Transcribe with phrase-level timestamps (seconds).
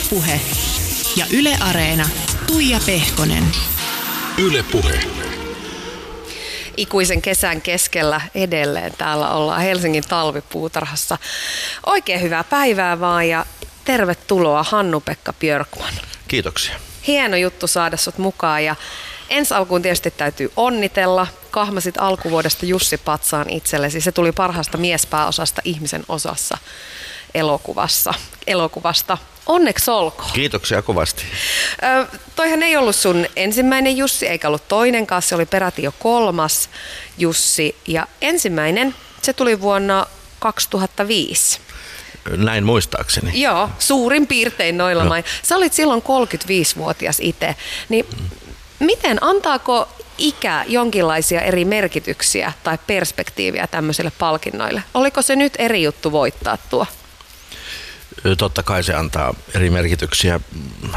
[0.00, 0.40] Ylepuhe
[1.16, 2.08] ja Yle Areena.
[2.46, 3.44] Tuija Pehkonen.
[4.38, 5.00] Ylepuhe.
[6.76, 8.92] ikuisen kesän keskellä edelleen.
[8.98, 11.18] Täällä ollaan Helsingin talvipuutarhassa.
[11.86, 13.46] Oikein hyvää päivää vaan ja
[13.84, 15.94] tervetuloa Hannu-Pekka Björkman.
[16.28, 16.74] Kiitoksia.
[17.06, 18.76] Hieno juttu saada sut mukaan ja
[19.30, 21.26] ensi alkuun tietysti täytyy onnitella.
[21.50, 24.00] Kahmasit alkuvuodesta Jussi Patsaan itsellesi.
[24.00, 26.58] Se tuli parhaasta miespääosasta ihmisen osassa
[27.34, 28.14] elokuvassa,
[28.46, 29.18] elokuvasta.
[29.50, 30.30] Onneksi olkoon.
[30.32, 31.24] Kiitoksia kovasti.
[31.82, 36.70] Ö, toihan ei ollut sun ensimmäinen Jussi, eikä ollut toinenkaan, se oli peräti jo kolmas
[37.18, 37.76] Jussi.
[37.86, 40.06] Ja ensimmäinen, se tuli vuonna
[40.38, 41.60] 2005.
[42.36, 43.40] Näin muistaakseni.
[43.40, 45.24] Joo, suurin piirtein noilla main.
[45.42, 47.56] Sä olit silloin 35-vuotias itse.
[47.88, 48.06] Niin
[48.78, 54.82] miten, antaako ikä jonkinlaisia eri merkityksiä tai perspektiiviä tämmöisille palkinnoille?
[54.94, 56.86] Oliko se nyt eri juttu voittaa tuo?
[58.38, 60.40] Totta kai se antaa eri merkityksiä.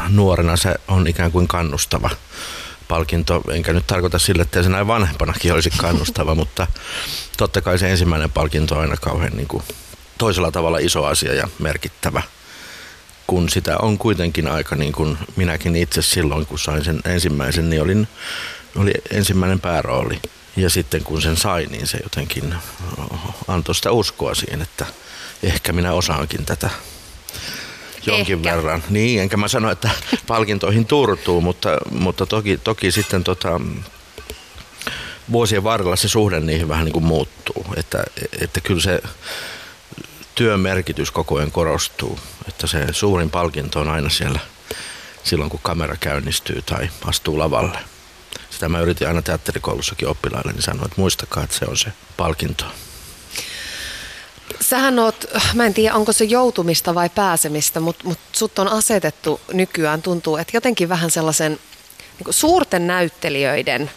[0.08, 2.10] Nuorena se on ikään kuin kannustava
[2.88, 6.66] palkinto, enkä nyt tarkoita sille, että se näin vanhempanakin olisi kannustava, mutta
[7.36, 9.62] totta kai se ensimmäinen palkinto on aina kauhean niin kuin
[10.18, 12.22] toisella tavalla iso asia ja merkittävä,
[13.26, 17.82] kun sitä on kuitenkin aika niin kuin minäkin itse silloin, kun sain sen ensimmäisen, niin
[17.82, 18.08] olin,
[18.76, 20.20] oli ensimmäinen päärooli.
[20.56, 22.54] Ja sitten kun sen sai, niin se jotenkin
[23.48, 24.86] antoi sitä uskoa siihen, että
[25.42, 26.70] ehkä minä osaankin tätä
[28.06, 28.50] jonkin Ehkä.
[28.50, 28.84] verran.
[28.90, 29.90] Niin, enkä mä sano, että
[30.26, 33.60] palkintoihin turtuu, mutta, mutta toki, toki sitten tota,
[35.32, 37.66] vuosien varrella se suhde niihin vähän niin kuin muuttuu.
[37.76, 38.04] Että,
[38.40, 39.02] että kyllä se
[40.34, 42.18] työn merkitys koko ajan korostuu.
[42.48, 44.40] Että se suurin palkinto on aina siellä
[45.24, 47.78] silloin, kun kamera käynnistyy tai astuu lavalle.
[48.50, 52.64] Sitä mä yritin aina teatterikoulussakin oppilaille, niin sanoin, että muistakaa, että se on se palkinto.
[54.60, 55.24] Sähän oot,
[55.54, 60.36] mä en tiedä onko se joutumista vai pääsemistä, mutta mut sut on asetettu nykyään, tuntuu,
[60.36, 61.58] että jotenkin vähän sellaisen
[62.18, 63.90] niin suurten näyttelijöiden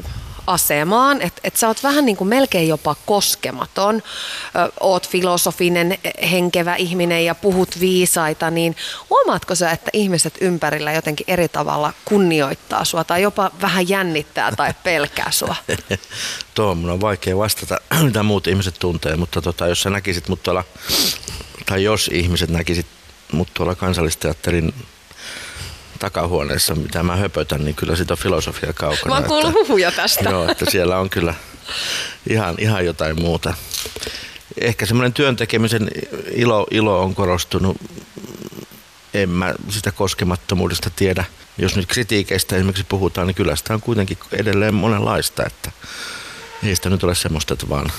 [0.00, 0.02] ö,
[0.46, 5.98] asemaan, että et sä oot vähän niin kuin melkein jopa koskematon, ö, oot filosofinen,
[6.30, 8.76] henkevä ihminen ja puhut viisaita, niin
[9.10, 14.74] huomaatko sä, että ihmiset ympärillä jotenkin eri tavalla kunnioittaa sua tai jopa vähän jännittää tai
[14.84, 15.56] pelkää sua?
[16.54, 20.42] Tuo mun on vaikea vastata, mitä muut ihmiset tuntee, mutta tota, jos sä näkisit mut
[20.42, 20.64] tuolla,
[21.66, 22.86] tai jos ihmiset näkisit
[23.32, 24.74] mut tuolla kansallisteatterin
[25.98, 29.08] takahuoneessa, mitä mä höpötän, niin kyllä siitä on filosofia kaukana.
[29.08, 30.30] Mä oon kuullut että- huhuja tästä.
[30.30, 31.34] Joo, että siellä on kyllä
[32.30, 33.54] ihan, ihan jotain muuta.
[34.60, 35.90] Ehkä semmoinen työn tekemisen
[36.30, 37.76] ilo, ilo on korostunut.
[39.14, 41.24] En mä sitä koskemattomuudesta tiedä.
[41.58, 45.46] Jos nyt kritiikeistä esimerkiksi puhutaan, niin kyllä sitä on kuitenkin edelleen monenlaista.
[45.46, 45.70] Että
[46.62, 47.92] ei sitä nyt ole semmoista, että vaan,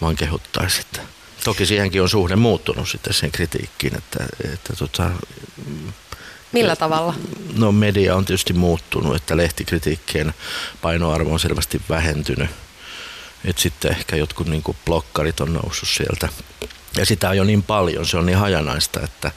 [0.00, 0.80] vaan kehuttaisi.
[0.80, 1.00] Että
[1.44, 5.10] toki siihenkin on suhde muuttunut sitten sen kritiikkiin, että, että tota,
[6.54, 7.14] Millä tavalla?
[7.56, 10.34] No media on tietysti muuttunut, että lehtikritiikkien
[10.82, 12.50] painoarvo on selvästi vähentynyt.
[13.44, 16.28] Et sitten ehkä jotkut niin blokkarit on noussut sieltä.
[16.96, 19.30] Ja sitä on jo niin paljon, se on niin hajanaista, että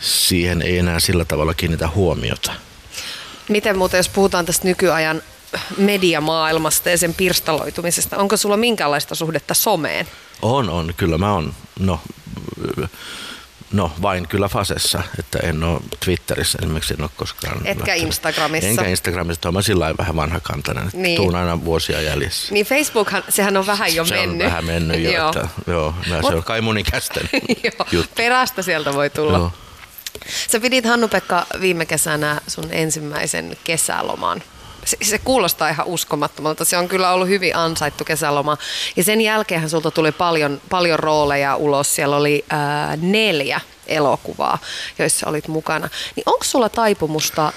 [0.00, 2.52] siihen ei enää sillä tavalla kiinnitä huomiota.
[3.48, 5.22] Miten muuten, jos puhutaan tästä nykyajan
[5.78, 10.08] mediamaailmasta ja sen pirstaloitumisesta, onko sulla minkälaista suhdetta someen?
[10.42, 11.54] On, on, kyllä mä on.
[11.78, 12.00] No,
[13.72, 17.56] no vain kyllä Fasessa, että en ole Twitterissä esimerkiksi, en ole koskaan.
[17.66, 18.02] Etkä lähtenyt.
[18.02, 18.68] Instagramissa.
[18.68, 21.16] Enkä Instagramissa, mä sillä vähän vanhakantainen, että Niin.
[21.16, 22.54] tuun aina vuosia jäljessä.
[22.54, 24.46] Niin Facebookhan, sehän on vähän jo se mennyt.
[24.46, 25.28] on vähän mennyt jo, Joo.
[25.28, 27.28] että, joo, no, Mut- se on kai mun ikäisten
[27.92, 28.12] juttu.
[28.16, 29.38] perästä sieltä voi tulla.
[29.38, 29.52] Joo.
[30.50, 34.42] Sä pidit Hannu-Pekka viime kesänä sun ensimmäisen kesäloman.
[34.86, 36.64] Se, se kuulostaa ihan uskomattomalta.
[36.64, 38.56] Se on kyllä ollut hyvin ansaittu kesäloma.
[38.96, 41.94] Ja sen jälkeenhän sulta tuli paljon, paljon rooleja ulos.
[41.94, 44.58] Siellä oli ää, neljä elokuvaa,
[44.98, 45.88] joissa olit mukana.
[46.16, 47.52] Niin onko sulla taipumusta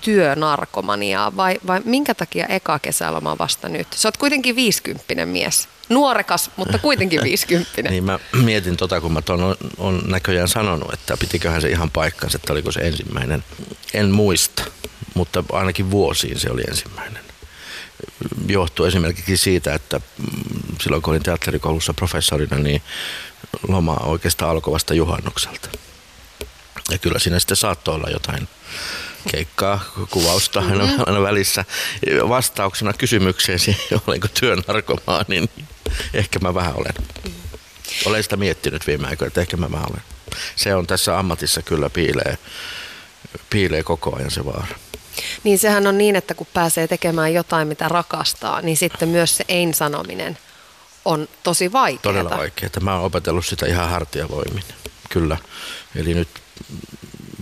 [0.00, 3.86] työnarkomaniaa vai, vai minkä takia eka kesäloma vasta nyt?
[3.94, 5.68] Sä oot kuitenkin viisikymppinen mies.
[5.88, 7.92] Nuorekas, mutta kuitenkin viisikymppinen.
[7.92, 11.90] Niin mä mietin tota, kun mä ton on, on näköjään sanonut, että pitiköhän se ihan
[11.90, 13.44] paikkansa, että oliko se ensimmäinen.
[13.94, 14.64] En muista,
[15.16, 17.24] mutta ainakin vuosiin se oli ensimmäinen.
[18.48, 20.00] Johtuu esimerkiksi siitä, että
[20.80, 22.82] silloin kun olin teatterikoulussa professorina, niin
[23.68, 25.68] loma oikeastaan alkoi vasta juhannukselta.
[26.90, 28.48] Ja kyllä siinä sitten saattoi olla jotain
[29.30, 31.64] keikkaa, kuvausta aina, aina välissä.
[32.28, 33.76] Vastauksena kysymykseesi,
[34.06, 35.50] olenko työnarkomaani, niin
[36.14, 36.94] ehkä mä vähän olen.
[38.06, 40.02] Olen sitä miettinyt viime aikoina, että ehkä mä vähän olen.
[40.56, 42.38] Se on tässä ammatissa kyllä piilee,
[43.50, 44.76] piilee koko ajan se vaara.
[45.44, 49.44] Niin sehän on niin, että kun pääsee tekemään jotain, mitä rakastaa, niin sitten myös se
[49.48, 50.38] ei-sanominen
[51.04, 52.02] on tosi vaikeaa.
[52.02, 52.70] Todella vaikeaa.
[52.80, 54.64] Mä oon opetellut sitä ihan hartiavoimin,
[55.08, 55.36] kyllä.
[55.96, 56.28] Eli nyt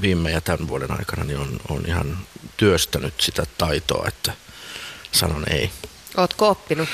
[0.00, 2.18] viime ja tämän vuoden aikana niin on, on ihan
[2.56, 4.32] työstänyt sitä taitoa, että
[5.12, 5.70] sanon ei.
[6.16, 6.88] Ootko oppinut?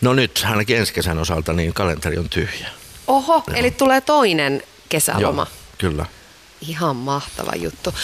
[0.00, 2.68] No nyt ainakin ensi kesän osalta niin kalenteri on tyhjä.
[3.06, 3.56] Oho, Joo.
[3.56, 5.46] eli tulee toinen kesäloma.
[5.50, 6.06] Joo, kyllä.
[6.60, 7.94] Ihan mahtava juttu.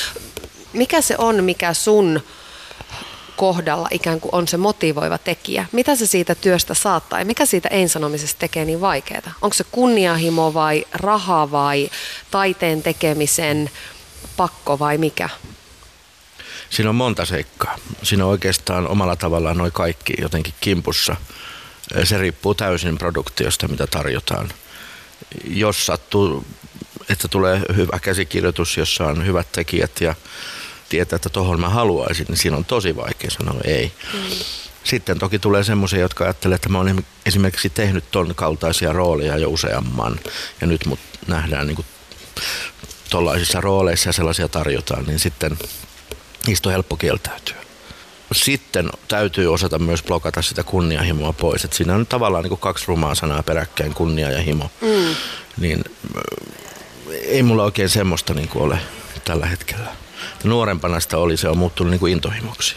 [0.78, 2.20] Mikä se on, mikä sun
[3.36, 5.66] kohdalla ikään kuin on se motivoiva tekijä?
[5.72, 9.34] Mitä se siitä työstä saattaa ja mikä siitä ei-sanomisesta tekee niin vaikeaa?
[9.42, 11.90] Onko se kunnianhimo vai raha vai
[12.30, 13.70] taiteen tekemisen
[14.36, 15.28] pakko vai mikä?
[16.70, 17.78] Siinä on monta seikkaa.
[18.02, 21.16] Siinä on oikeastaan omalla tavallaan noin kaikki jotenkin kimpussa.
[22.04, 24.48] Se riippuu täysin produktiosta, mitä tarjotaan.
[25.44, 26.46] Jos sattuu,
[27.08, 30.14] että tulee hyvä käsikirjoitus, jossa on hyvät tekijät ja
[30.88, 33.92] tietää, että tuohon mä haluaisin, niin siinä on tosi vaikea sanoa ei.
[34.14, 34.20] Mm.
[34.84, 39.48] Sitten toki tulee semmoisia, jotka ajattelee, että mä olen esimerkiksi tehnyt ton kaltaisia rooleja jo
[39.48, 40.20] useamman
[40.60, 41.84] ja nyt mut nähdään niin
[43.10, 45.58] tuollaisissa rooleissa ja sellaisia tarjotaan, niin sitten
[46.46, 47.56] niistä on helppo kieltäytyä.
[48.32, 51.64] Sitten täytyy osata myös blokata sitä kunnianhimoa pois.
[51.64, 54.70] Et siinä on tavallaan niin kaksi rumaa sanaa peräkkäin, kunnia ja himo.
[54.80, 55.14] Mm.
[55.60, 55.84] Niin
[57.10, 58.78] ei mulla oikein semmoista niin ole
[59.24, 60.07] tällä hetkellä.
[60.44, 62.76] Nuorempana sitä oli, se on muuttunut niin kuin intohimoksi.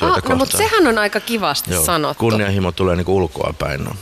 [0.00, 2.20] Ah, no, mutta sehän on aika kivasti Joo, sanottu.
[2.20, 3.84] Kunnianhimo tulee niin kuin ulkoa päin.
[3.84, 3.96] No.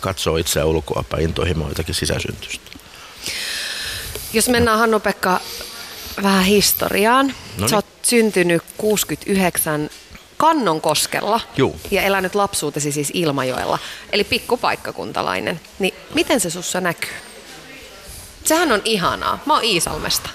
[0.00, 2.70] Katsoo itseään ulkoa päin, intohimo jotakin sisäsyntystä.
[4.32, 5.40] Jos mennään Hannu-Pekka
[6.22, 7.26] vähän historiaan.
[7.26, 7.68] Noniin.
[7.68, 9.90] Sä oot syntynyt 69
[10.36, 11.80] Kannonkoskella Juu.
[11.90, 13.78] ja elänyt lapsuutesi siis Ilmajoella,
[14.12, 15.60] eli pikkupaikkakuntalainen.
[15.78, 17.12] Niin miten se sussa näkyy?
[18.44, 19.38] Sehän on ihanaa.
[19.46, 20.30] Mä oon Iisalmesta.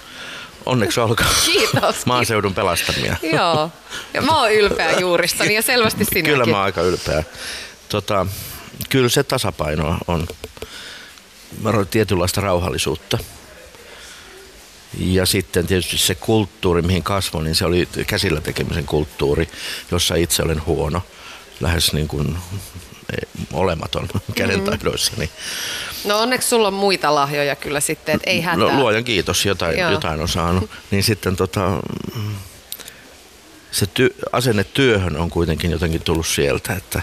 [0.67, 1.27] Onneksi olkaa.
[1.45, 2.05] Kiitos.
[2.05, 3.15] Maaseudun pelastamia.
[3.23, 3.71] Joo.
[4.13, 6.23] Ja mä oon ylpeä juuristani ja selvästi sinäkin.
[6.23, 7.23] Kyllä mä oon aika ylpeä.
[7.89, 8.27] Tota,
[8.89, 10.27] kyllä se tasapaino on
[11.91, 13.17] tietynlaista rauhallisuutta.
[14.99, 19.49] Ja sitten tietysti se kulttuuri, mihin kasvoin, niin se oli käsillä tekemisen kulttuuri,
[19.91, 21.01] jossa itse olen huono,
[21.59, 22.37] lähes niin kuin
[23.53, 25.11] olematon kädentaidoissa.
[25.17, 25.29] Niin.
[26.05, 28.57] No onneksi sulla on muita lahjoja kyllä sitten, että ei hätää.
[28.57, 30.69] No, luojan kiitos, jotain, jotain on saanut.
[30.91, 31.79] Niin sitten tota,
[33.71, 37.01] se ty, asenne työhön on kuitenkin jotenkin tullut sieltä, että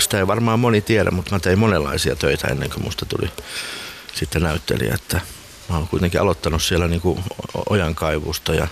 [0.00, 3.30] sitä ei varmaan moni tiedä, mutta mä tein monenlaisia töitä ennen kuin musta tuli
[4.14, 5.20] sitten näyttelijä, että
[5.68, 7.24] mä oon kuitenkin aloittanut siellä niin kuin
[7.70, 8.68] ojan kaivusta ja,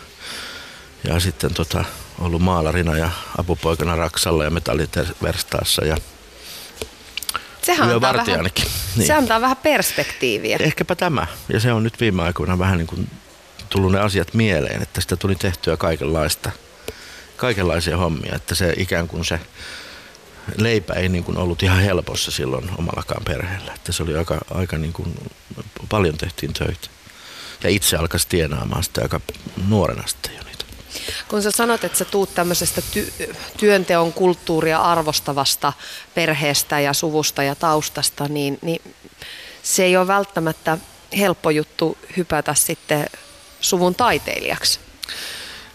[1.05, 1.85] ja sitten tota,
[2.18, 5.96] ollut maalarina ja apupoikana Raksalla ja metalliterverstaassa ja
[7.62, 8.50] Sehän antaa, vähän,
[8.96, 9.06] niin.
[9.06, 10.56] se antaa vähän perspektiiviä.
[10.60, 11.26] Ehkäpä tämä.
[11.52, 13.10] Ja se on nyt viime aikoina vähän niin kuin
[13.68, 16.50] tullut ne asiat mieleen, että sitä tuli tehtyä kaikenlaista,
[17.36, 19.40] kaikenlaisia hommia, että se ikään kuin se
[20.56, 23.72] leipä ei niin kuin ollut ihan helpossa silloin omallakaan perheellä.
[23.74, 25.14] Että se oli aika, aika niin kuin,
[25.88, 26.88] paljon tehtiin töitä.
[27.62, 29.20] Ja itse alkaisi tienaamaan sitä aika
[29.68, 30.47] nuorena sitten jo.
[31.29, 35.73] Kun sä sanot, että sä tuut tämmöisestä ty- työnteon kulttuuria arvostavasta
[36.14, 38.94] perheestä ja suvusta ja taustasta, niin, niin
[39.62, 40.79] se ei ole välttämättä
[41.19, 43.06] helppo juttu hypätä sitten
[43.61, 44.81] suvun taiteilijaksi.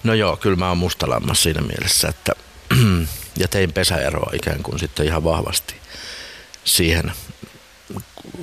[0.04, 2.32] No joo, kyllä mä oon mustalammas siinä mielessä, että
[3.42, 5.76] ja tein pesäeroa ikään kuin sitten ihan vahvasti
[6.66, 7.12] siihen,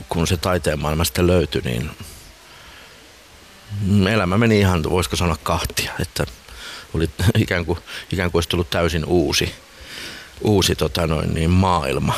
[0.08, 1.90] kun se taiteen maailma sitten löytyi, niin
[4.12, 6.26] elämä meni ihan, voisiko sanoa kahtia, että
[6.94, 7.78] oli ikään kuin,
[8.12, 9.54] ikään kuin olisi tullut täysin uusi,
[10.40, 12.14] uusi tota noin, niin maailma.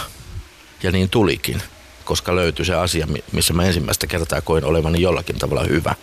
[0.82, 1.62] Ja niin tulikin,
[2.04, 5.94] koska löytyi se asia, missä mä ensimmäistä kertaa koin olevani jollakin tavalla hyvä,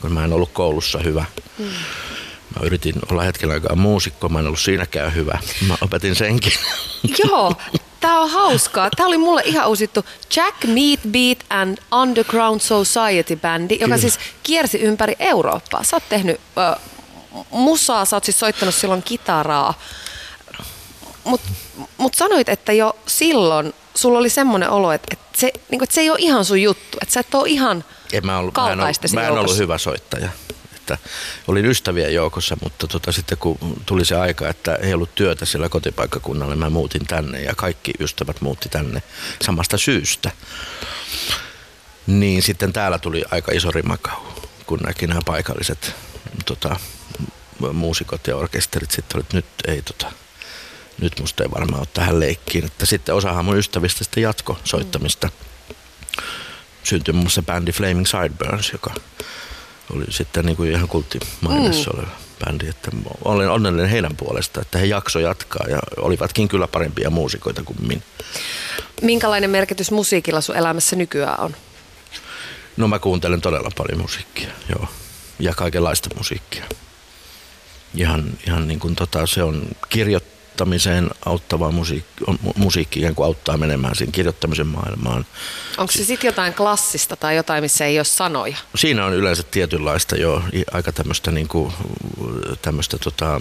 [0.00, 1.24] kun mä en ollut koulussa hyvä.
[1.58, 1.64] Mm.
[2.56, 5.38] Mä yritin olla hetken aikaa muusikko, mä en ollut siinäkään hyvä.
[5.66, 6.52] Mä opetin senkin.
[7.24, 7.54] Joo,
[8.00, 8.90] tää on hauskaa.
[8.96, 10.04] Tää oli mulle ihan uusittu
[10.36, 13.98] Jack Meat Beat and Underground Society bändi, joka Kyllä.
[13.98, 15.84] siis kiersi ympäri Eurooppaa.
[15.84, 16.80] Sä oot tehnyt äh,
[17.50, 19.80] musaa, sä oot siis soittanut silloin kitaraa.
[21.24, 21.48] Mutta
[21.96, 25.94] mut sanoit, että jo silloin sulla oli semmoinen olo, että, että, se, niin kuin, että
[25.94, 26.98] se ei ole ihan sun juttu.
[27.02, 29.78] Että sä et ole ihan en mä ollut, mä en ollut, mä en ollut hyvä
[29.78, 30.28] soittaja
[30.92, 31.08] että
[31.48, 35.68] olin ystävien joukossa, mutta tota, sitten kun tuli se aika, että ei ollut työtä sillä
[35.68, 39.02] kotipaikkakunnalla, mä muutin tänne ja kaikki ystävät muutti tänne
[39.42, 40.30] samasta syystä.
[42.06, 44.20] Niin sitten täällä tuli aika iso rimakau,
[44.66, 45.94] kun näki nämä paikalliset
[46.44, 46.76] tota,
[47.72, 48.90] muusikot ja orkesterit.
[48.90, 50.12] Sitten oli, että nyt ei tota,
[51.00, 52.64] nyt musta ei varmaan ole tähän leikkiin.
[52.64, 55.28] Että sitten osahan mun ystävistä sitten jatko soittamista.
[56.84, 58.94] Syntyi muun muassa bändi Flaming Sideburns, joka
[59.94, 61.98] oli sitten niin kuin ihan kulttimainessa mm.
[61.98, 62.12] oleva
[62.44, 62.68] bändi.
[62.68, 62.90] Että
[63.24, 68.00] olen onnellinen heidän puolesta, että he jakso jatkaa ja olivatkin kyllä parempia muusikoita kuin minä.
[69.02, 71.56] Minkälainen merkitys musiikilla sun elämässä nykyään on?
[72.76, 74.88] No mä kuuntelen todella paljon musiikkia, joo.
[75.38, 76.64] ja kaikenlaista musiikkia.
[77.98, 82.24] Ihan, ihan niin kuin tota, se on kirjoittamiseen auttava musiikki,
[82.56, 85.26] musiikki ikään kuin auttaa menemään siihen kirjoittamisen maailmaan.
[85.78, 88.56] Onko se sitten jotain klassista tai jotain, missä ei ole sanoja?
[88.74, 91.72] Siinä on yleensä tietynlaista jo aika tämmöistä niin kuin,
[92.62, 93.40] tämmöistä tota,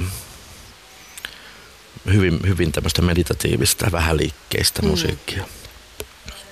[2.13, 4.87] hyvin, hyvin tämmöistä meditatiivista, vähäliikkeistä mm.
[4.87, 5.45] musiikkia.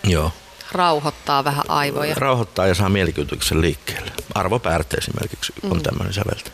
[0.03, 0.31] Joo.
[0.71, 2.15] Rauhoittaa vähän aivoja.
[2.15, 4.11] Rauhoittaa ja saa mielikuvituksen liikkeelle.
[4.33, 5.71] Arvo Päärte esimerkiksi mm.
[5.71, 6.51] on tämmöinen säveltä.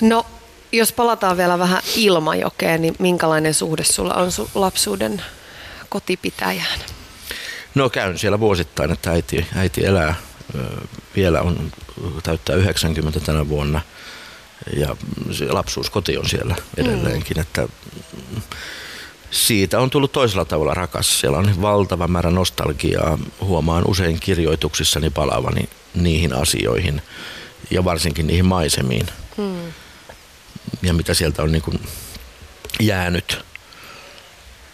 [0.00, 0.26] No,
[0.72, 5.22] jos palataan vielä vähän Ilmajokeen, niin minkälainen suhde sulla on sun lapsuuden
[5.88, 6.80] kotipitäjään?
[7.74, 10.14] No käyn siellä vuosittain, että äiti, äiti elää
[11.16, 11.72] vielä on,
[12.22, 13.80] täyttää 90 tänä vuonna–
[14.76, 14.96] ja
[15.50, 17.40] lapsuuskoti on siellä edelleenkin, mm.
[17.40, 17.68] että
[19.30, 21.20] siitä on tullut toisella tavalla rakas.
[21.20, 23.18] Siellä on valtava määrä nostalgiaa.
[23.40, 27.02] Huomaan usein kirjoituksissani palavani niihin asioihin
[27.70, 29.06] ja varsinkin niihin maisemiin.
[29.36, 29.72] Mm.
[30.82, 31.80] Ja mitä sieltä on niin kuin
[32.80, 33.44] jäänyt.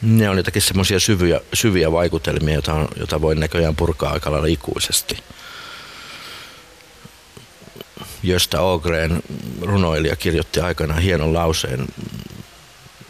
[0.03, 4.47] Ne on jotakin semmoisia syviä, syviä vaikutelmia, joita, on, joita voi näköjään purkaa aika lailla
[4.47, 5.19] ikuisesti.
[8.23, 9.23] Josta Ogren
[9.61, 11.87] runoilija kirjoitti aikanaan hienon lauseen.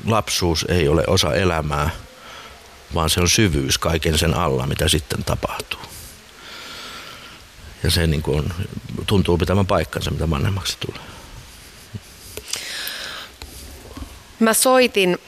[0.06, 1.90] Lapsuus ei ole osa elämää,
[2.94, 5.80] vaan se on syvyys kaiken sen alla, mitä sitten tapahtuu.
[7.82, 8.52] Ja se niin kuin
[9.06, 11.00] tuntuu pitämään paikkansa, mitä vanhemmaksi tulee.
[14.44, 15.18] Mä soitin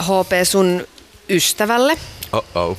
[0.00, 0.86] HP sun
[1.28, 1.98] ystävälle.
[2.32, 2.78] Oh-oh.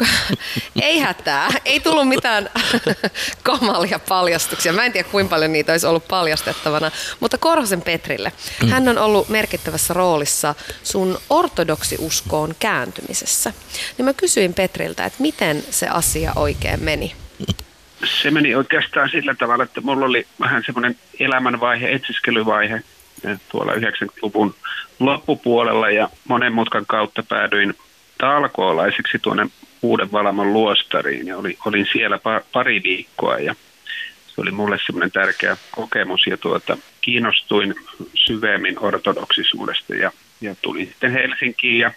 [0.82, 2.50] ei hätää, ei tullut mitään
[3.42, 4.72] kamalia paljastuksia.
[4.72, 6.90] Mä en tiedä kuinka paljon niitä olisi ollut paljastettavana,
[7.20, 8.32] mutta Korhosen Petrille.
[8.62, 8.68] Mm.
[8.68, 13.52] Hän on ollut merkittävässä roolissa sun ortodoksiuskoon kääntymisessä.
[13.98, 17.14] Niin mä kysyin Petriltä, että miten se asia oikein meni?
[18.22, 22.82] Se meni oikeastaan sillä tavalla, että mulla oli vähän semmoinen elämänvaihe, etsiskelyvaihe
[23.48, 24.54] tuolla 90-luvun
[24.98, 27.74] loppupuolella ja monen mutkan kautta päädyin
[28.18, 29.46] talkoolaisiksi tuonne
[29.82, 31.26] Uuden Valamon luostariin.
[31.26, 32.18] Ja oli, olin siellä
[32.52, 33.54] pari viikkoa ja
[34.34, 37.74] se oli mulle semmoinen tärkeä kokemus ja tuota, kiinnostuin
[38.14, 41.90] syvemmin ortodoksisuudesta ja, ja tulin sitten Helsinkiin ja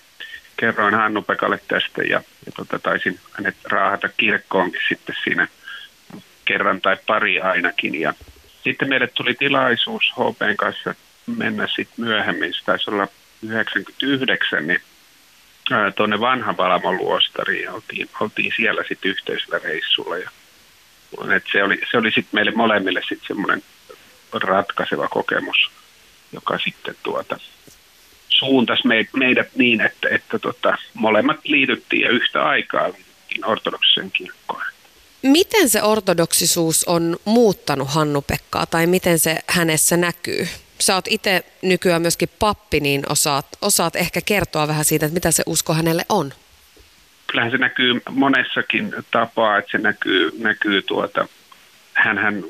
[0.57, 5.47] kerroin Hannu Pekalle tästä ja, ja tuota, taisin hänet raahata kirkkoonkin sitten siinä
[6.45, 8.01] kerran tai pari ainakin.
[8.01, 8.13] Ja
[8.63, 10.95] sitten meille tuli tilaisuus HPn kanssa
[11.37, 13.07] mennä sitten myöhemmin, se taisi olla
[13.41, 14.81] 99, niin
[15.95, 20.17] tuonne vanhan Valamon luostariin oltiin, oltiin siellä sitten yhteisellä reissulla.
[20.17, 20.29] Ja,
[21.35, 23.63] et se oli, se oli sitten meille molemmille sitten semmoinen
[24.33, 25.71] ratkaiseva kokemus,
[26.31, 27.39] joka sitten tuota,
[28.29, 28.83] suuntasi
[29.13, 34.63] meidät niin, että, että tota, molemmat liityttiin ja yhtä aikaa liityttiin ortodoksisen kirkkoon.
[35.21, 40.47] Miten se ortodoksisuus on muuttanut Hannu-Pekkaa tai miten se hänessä näkyy?
[40.81, 45.31] Sä oot itse nykyään myöskin pappi, niin osaat, osaat ehkä kertoa vähän siitä, että mitä
[45.31, 46.33] se usko hänelle on.
[47.27, 51.27] Kyllähän se näkyy monessakin tapaa, että se näkyy, näkyy tuota,
[51.93, 52.43] hän, hän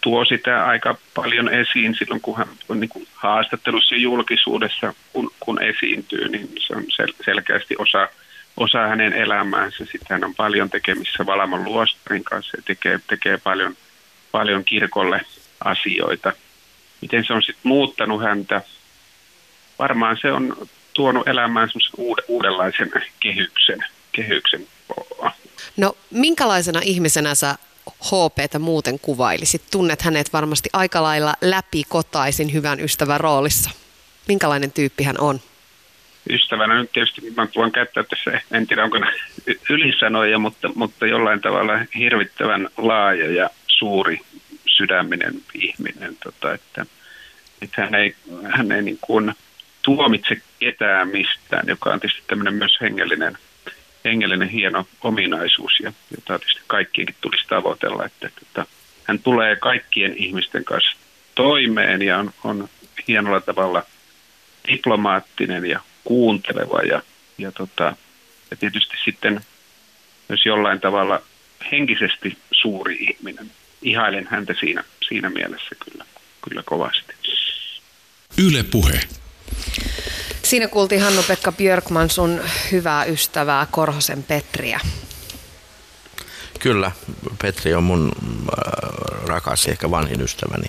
[0.00, 5.30] tuo sitä aika paljon esiin silloin, kun hän on niin kuin haastattelussa ja julkisuudessa, kun,
[5.40, 8.08] kun esiintyy, niin se on sel- selkeästi osa,
[8.56, 9.78] osa hänen elämäänsä.
[9.78, 13.76] Sitten hän on paljon tekemissä Valamon luostarin kanssa ja tekee, tekee paljon,
[14.32, 15.20] paljon kirkolle
[15.64, 16.32] asioita–
[17.04, 18.62] miten se on sitten muuttanut häntä.
[19.78, 23.84] Varmaan se on tuonut elämään uuden, uudenlaisen kehyksen.
[24.12, 24.66] kehyksen.
[25.76, 27.54] No minkälaisena ihmisenä sä
[27.90, 29.62] HPtä muuten kuvailisit?
[29.70, 33.70] Tunnet hänet varmasti aika lailla läpikotaisin hyvän ystävän roolissa.
[34.28, 35.40] Minkälainen tyyppi hän on?
[36.30, 38.98] Ystävänä nyt tietysti mä voin käyttää tässä, en tiedä onko
[39.70, 44.20] ylisanoja, mutta, mutta jollain tavalla hirvittävän laaja ja suuri
[44.76, 46.86] sydäminen ihminen, tota, että,
[47.62, 48.14] että hän ei,
[48.50, 49.34] hän ei niin kuin
[49.82, 53.38] tuomitse ketään mistään, joka on tietysti tämmöinen myös hengellinen,
[54.04, 58.66] hengellinen hieno ominaisuus, ja jota tietysti kaikkienkin tulisi tavoitella, että, että
[59.04, 60.96] hän tulee kaikkien ihmisten kanssa
[61.34, 62.68] toimeen ja on, on
[63.08, 63.82] hienolla tavalla
[64.68, 67.02] diplomaattinen ja kuunteleva ja,
[67.38, 67.96] ja, tota,
[68.50, 69.40] ja tietysti sitten
[70.28, 71.22] myös jollain tavalla
[71.72, 73.50] henkisesti suuri ihminen
[73.82, 76.04] ihailen häntä siinä, siinä mielessä kyllä,
[76.48, 77.14] kyllä kovasti.
[78.38, 79.00] Yle Puhe.
[80.42, 82.40] Siinä kuultiin Hannu-Pekka Björkman sun
[82.72, 84.80] hyvää ystävää Korhosen Petriä.
[86.60, 86.92] Kyllä,
[87.42, 90.66] Petri on mun äh, rakas, ehkä vanhin ystäväni.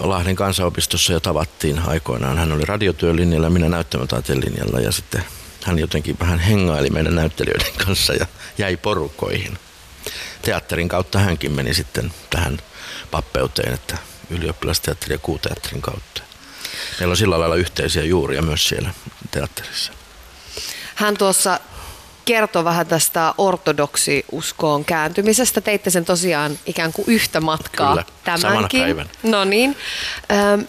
[0.00, 2.38] Lahden kansanopistossa jo tavattiin aikoinaan.
[2.38, 5.24] Hän oli radiotyölinjalla, minä näyttämötaiteen linjalla ja sitten
[5.64, 8.26] hän jotenkin vähän hengaili meidän näyttelijöiden kanssa ja
[8.58, 9.58] jäi porukoihin.
[10.42, 12.58] Teatterin kautta hänkin meni sitten tähän
[13.10, 13.98] pappeuteen, että
[14.30, 16.22] ylioppilasteatteri ja kuuteatterin kautta.
[17.00, 18.90] Meillä on sillä lailla yhteisiä juuria myös siellä
[19.30, 19.92] teatterissa.
[20.94, 21.60] Hän tuossa
[22.24, 25.60] kertoi vähän tästä ortodoksiuskoon kääntymisestä.
[25.60, 29.10] Teitte sen tosiaan ikään kuin yhtä matkaa Kyllä, tämänkin.
[29.22, 29.76] No niin.
[30.32, 30.60] Ähm,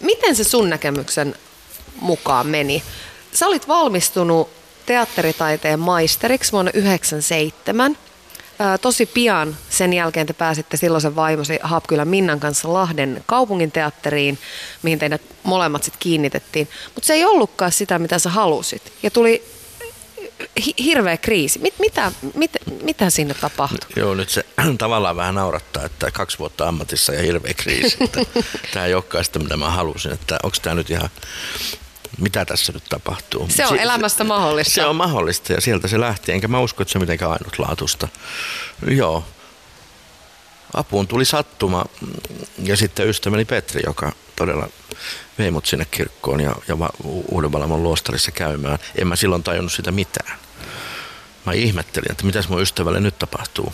[0.00, 1.34] miten se sun näkemyksen
[2.00, 2.82] mukaan meni?
[3.32, 4.50] Sä olit valmistunut
[4.86, 7.98] teatteritaiteen maisteriksi vuonna 1997.
[8.80, 14.38] Tosi pian sen jälkeen te pääsitte silloisen vaimosi Haapkylän Minnan kanssa Lahden kaupungin teatteriin,
[14.82, 16.68] mihin teidät molemmat sitten kiinnitettiin.
[16.94, 18.92] Mutta se ei ollutkaan sitä, mitä sä halusit.
[19.02, 19.44] Ja tuli
[20.66, 21.58] hi- hirveä kriisi.
[21.58, 22.50] Mit, mitä, mit,
[22.82, 23.90] mitä sinne tapahtui?
[23.96, 24.46] Joo, nyt se
[24.78, 27.98] tavallaan vähän naurattaa, että kaksi vuotta ammatissa ja hirveä kriisi.
[28.72, 30.12] Tämä ei olekaan sitä, mitä mä halusin.
[30.12, 31.10] Että onko tämä nyt ihan,
[32.18, 33.46] mitä tässä nyt tapahtuu?
[33.50, 34.74] Se on elämästä mahdollista.
[34.74, 36.32] Se on mahdollista ja sieltä se lähti.
[36.32, 38.08] Enkä mä usko, että se mitenkään ainutlaatuista.
[38.90, 39.24] Joo.
[40.74, 41.84] Apuun tuli sattuma
[42.62, 44.68] ja sitten ystäväni Petri, joka todella
[45.38, 46.76] vei mut sinne kirkkoon ja, ja
[47.28, 48.78] Uudenvalamon luostarissa käymään.
[48.98, 50.38] En mä silloin tajunnut sitä mitään.
[51.46, 53.72] Mä ihmettelin, että mitäs mun ystävälle nyt tapahtuu.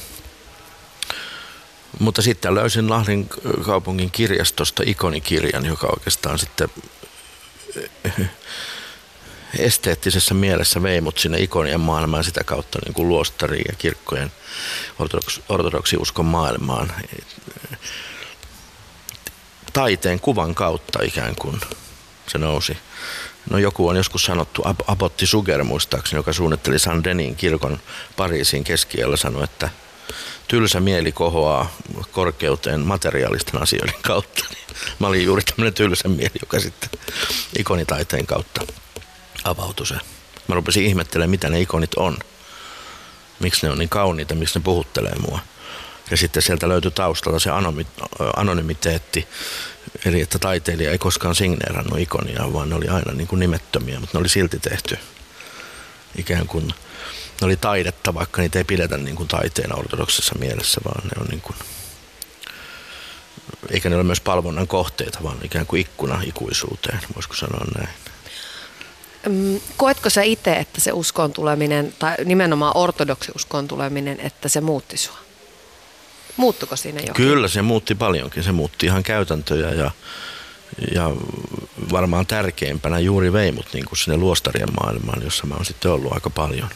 [1.99, 3.29] Mutta sitten löysin Lahden
[3.65, 6.69] kaupungin kirjastosta ikonikirjan, joka oikeastaan sitten
[9.59, 14.33] esteettisessä mielessä vei mut sinne ikonien maailmaan sitä kautta niin kuin luostariin ja kirkkojen
[14.99, 16.93] ortodoks, ortodoksiuskon maailmaan.
[19.73, 21.61] Taiteen kuvan kautta ikään kuin
[22.27, 22.79] se nousi.
[23.51, 27.81] No joku on joskus sanottu, Apotti Suger muistaakseni, joka suunnitteli San Denin kirkon
[28.17, 29.71] Pariisin keskiöllä, sanoi, että
[30.49, 31.77] tylsä mieli kohoaa
[32.13, 34.45] korkeuteen materiaalisten asioiden kautta.
[34.99, 36.91] Mä olin juuri tämmöinen tylsä mieli, joka sitten
[37.59, 38.61] ikonitaiteen kautta
[39.45, 39.95] avautui se.
[40.49, 42.19] Mä rupesin ihmettelemään, mitä ne ikonit on.
[43.41, 45.39] Miksi ne on niin kauniita, miksi ne puhuttelee mua.
[46.11, 47.51] Ja sitten sieltä löytyi taustalta se
[48.37, 49.29] anonymiteetti,
[50.05, 54.19] eli että taiteilija ei koskaan signeerannut ikonia, vaan ne oli aina niin kuin nimettömiä, mutta
[54.19, 54.99] ne oli silti tehty
[56.17, 56.75] ikään kuin
[57.41, 61.27] ne oli taidetta, vaikka niitä ei pidetä niin kuin taiteena ortodoksessa mielessä, vaan ne on
[61.27, 61.57] niin kuin,
[63.71, 67.89] eikä ne ole myös palvonnan kohteita, vaan ikään kuin ikkuna ikuisuuteen, voisiko sanoa näin.
[69.77, 74.97] Koetko sä itse, että se uskon tuleminen, tai nimenomaan ortodoksi uskon tuleminen, että se muutti
[74.97, 75.19] sua?
[76.37, 77.15] Muuttuko siinä jokin?
[77.15, 78.43] Kyllä se muutti paljonkin.
[78.43, 79.91] Se muutti ihan käytäntöjä ja,
[80.95, 81.11] ja
[81.93, 86.13] varmaan tärkeimpänä juuri vei mut niin kuin sinne luostarien maailmaan, jossa mä oon sitten ollut
[86.13, 86.69] aika paljon.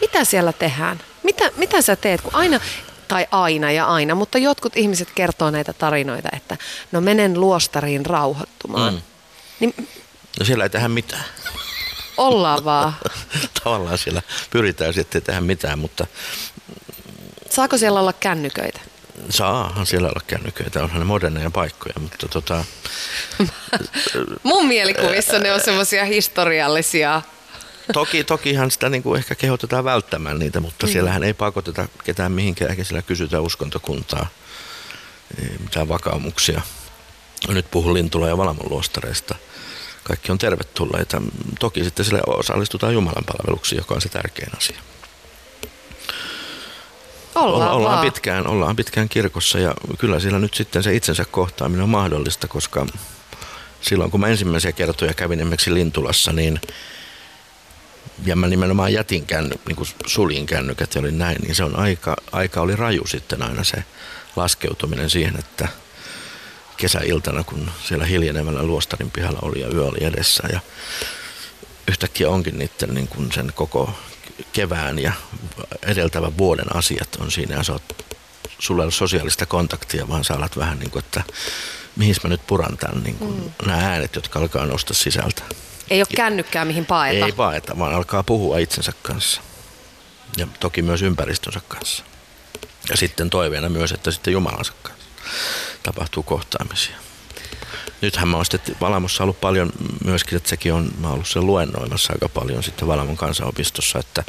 [0.00, 1.00] Mitä siellä tehdään?
[1.22, 2.20] Mitä, mitä sä teet?
[2.20, 2.60] Kun aina,
[3.08, 6.56] tai aina ja aina, mutta jotkut ihmiset kertoo näitä tarinoita, että
[6.92, 8.94] no menen luostariin rauhoittumaan.
[8.94, 9.00] Mm.
[9.60, 9.88] Niin,
[10.40, 11.24] no siellä ei tehdä mitään.
[12.16, 12.96] Ollaan vaan.
[13.64, 16.06] Tavallaan siellä pyritään sitten tehdä mitään, mutta...
[17.50, 18.80] Saako siellä olla kännyköitä?
[19.30, 22.64] Saahan siellä olla kännyköitä, onhan ne moderneja paikkoja, mutta tota...
[24.42, 27.22] Mun mielikuvissa ne on semmoisia historiallisia
[27.92, 30.92] toki, tokihan sitä niin kuin ehkä kehotetaan välttämään niitä, mutta mm.
[30.92, 34.26] siellähän ei pakoteta ketään mihinkään, eikä siellä kysytä uskontokuntaa,
[35.58, 36.60] mitään vakaumuksia.
[37.48, 39.34] Nyt puhun Lintula ja Valamon luostareista.
[40.04, 41.22] Kaikki on tervetulleita.
[41.60, 44.80] Toki sitten sille osallistutaan Jumalan palveluksiin, joka on se tärkein asia.
[47.34, 51.88] Ollaan, ollaan, pitkään, ollaan pitkään kirkossa ja kyllä siellä nyt sitten se itsensä kohtaaminen on
[51.88, 52.86] mahdollista, koska
[53.80, 56.60] silloin kun mä ensimmäisiä kertoja kävin esimerkiksi Lintulassa, niin
[58.24, 61.78] ja mä nimenomaan jätin känny, niin kuin suljin kännykät ja oli näin, niin se on
[61.78, 63.84] aika, aika oli raju sitten aina se
[64.36, 65.68] laskeutuminen siihen, että
[66.76, 70.60] kesäiltana, kun siellä hiljenevällä luostarin pihalla oli ja yö oli edessä ja
[71.88, 73.94] yhtäkkiä onkin niiden niin kuin sen koko
[74.52, 75.12] kevään ja
[75.82, 78.06] edeltävän vuoden asiat on siinä ja sä oot,
[78.58, 81.22] sulla ei ole sosiaalista kontaktia, vaan sä alat vähän niin kuin, että
[81.96, 83.66] mihin mä nyt puran tämän, niin kuin mm.
[83.66, 85.42] nämä äänet, jotka alkaa nousta sisältä.
[85.90, 87.26] Ei ole kännykkää mihin paeta.
[87.26, 89.40] Ei paeta, vaan alkaa puhua itsensä kanssa.
[90.36, 92.04] Ja toki myös ympäristönsä kanssa.
[92.90, 95.04] Ja sitten toiveena myös, että sitten Jumalansa kanssa
[95.82, 96.96] tapahtuu kohtaamisia.
[98.00, 99.72] Nythän mä oon sitten Valamossa ollut paljon
[100.04, 104.24] myöskin, että sekin on, mä oon ollut sen luennoimassa aika paljon sitten Valamon kansanopistossa, että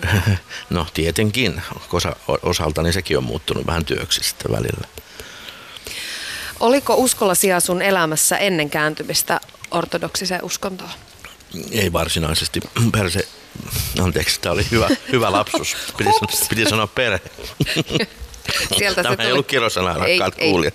[0.70, 4.88] no tietenkin osa, osaltani sekin on muuttunut vähän työksi sitten välillä.
[6.60, 10.90] Oliko uskolla sijaa sun elämässä ennen kääntymistä ortodoksiseen uskontoon?
[11.70, 12.60] Ei varsinaisesti.
[12.92, 13.28] Perse,
[14.00, 15.76] anteeksi, tämä oli hyvä, hyvä lapsus.
[15.98, 17.20] Piti, sanoa, piti sanoa perhe.
[18.78, 20.74] Sieltä tämä se ei ollut kirosana, rakkaat ei, kuulijat.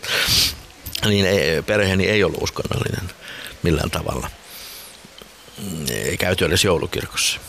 [1.04, 1.10] Ei.
[1.10, 3.12] Niin ei, perheeni ei ollut uskonnollinen
[3.64, 4.30] millään tavalla.
[5.90, 7.40] Ei käyty edes joulukirkossa.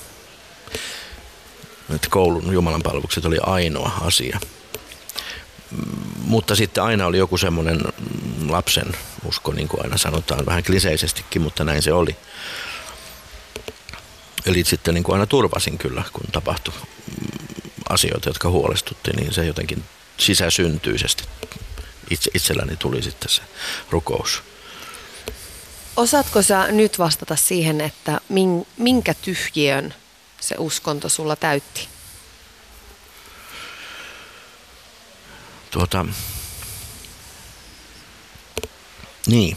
[1.94, 4.40] että koulun jumalanpalvelukset oli ainoa asia.
[6.16, 7.80] Mutta sitten aina oli joku semmoinen
[8.48, 8.86] lapsen
[9.28, 12.16] usko, niin kuin aina sanotaan, vähän kliseisestikin, mutta näin se oli.
[14.46, 16.74] Eli sitten niin kuin aina turvasin kyllä, kun tapahtui
[17.88, 19.84] asioita, jotka huolestutti, niin se jotenkin
[20.18, 21.24] sisäsyntyisesti
[22.10, 23.42] itse, itselläni tuli sitten se
[23.90, 24.42] rukous.
[25.96, 28.20] Osaatko sä nyt vastata siihen, että
[28.76, 29.94] minkä tyhjiön
[30.40, 31.88] se uskonto sulla täytti?
[35.70, 36.06] Tuota,
[39.26, 39.56] niin.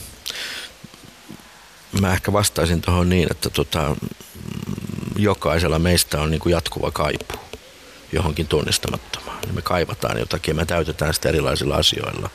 [2.01, 3.95] Mä ehkä vastaisin tuohon niin, että tota,
[5.15, 7.39] jokaisella meistä on niin kuin jatkuva kaipuu
[8.11, 9.37] johonkin tunnistamattomaan.
[9.53, 12.29] Me kaivataan jotakin ja me täytetään sitä erilaisilla asioilla.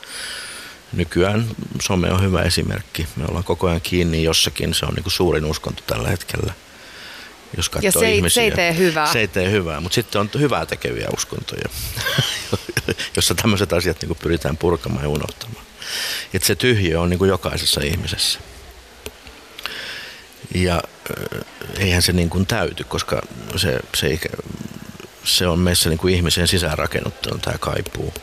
[0.92, 1.48] Nykyään
[1.82, 3.06] some on hyvä esimerkki.
[3.16, 4.74] Me ollaan koko ajan kiinni jossakin.
[4.74, 6.54] Se on niin kuin suurin uskonto tällä hetkellä.
[7.56, 8.34] Jos ja se ei, ihmisiä.
[8.34, 9.12] se ei tee hyvää.
[9.12, 11.68] Se ei tee hyvää, mutta sitten on hyvää tekeviä uskontoja,
[13.16, 15.66] jossa tämmöiset asiat niin pyritään purkamaan ja unohtamaan.
[16.34, 18.40] Et se tyhjö on niin kuin jokaisessa ihmisessä.
[20.54, 20.82] Ja
[21.78, 23.22] eihän se niin kuin täyty, koska
[23.56, 24.18] se, se,
[25.24, 28.14] se on meissä niin kuin ihmisen sisäänrakennuttanut tämä kaipuu.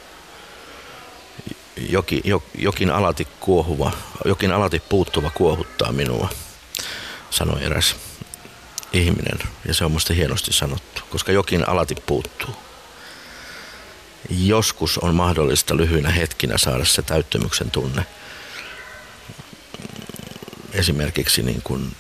[1.90, 2.22] Jokin,
[2.58, 3.92] jokin alati kuohuva,
[4.26, 6.30] jokin alati puuttuva kuohuttaa minua,
[7.30, 7.96] sanoi eräs
[8.94, 9.40] ihminen.
[9.68, 12.56] Ja se on musta hienosti sanottu, koska jokin alati puuttuu.
[14.32, 18.06] Joskus on mahdollista lyhyinä hetkinä saada se täyttymyksen tunne.
[20.74, 21.96] Esimerkiksi niin kuin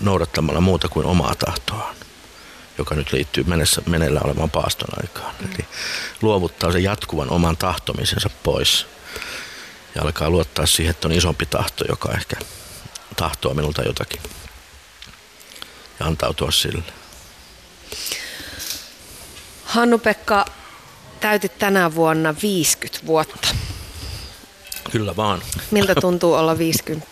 [0.00, 1.96] noudattamalla muuta kuin omaa tahtoaan,
[2.78, 5.34] joka nyt liittyy menessä, meneillä olevaan paaston aikaan.
[5.40, 5.48] Mm.
[5.54, 5.64] Eli
[6.22, 8.86] luovuttaa sen jatkuvan oman tahtomisensa pois
[9.94, 12.36] ja alkaa luottaa siihen, että on isompi tahto, joka ehkä
[13.16, 14.20] tahtoo minulta jotakin
[16.00, 16.82] ja antautua sille.
[19.64, 20.44] Hannu-Pekka,
[21.18, 23.48] täytit tänä vuonna 50 vuotta.
[24.90, 25.42] Kyllä vaan.
[25.70, 27.06] Miltä tuntuu olla 50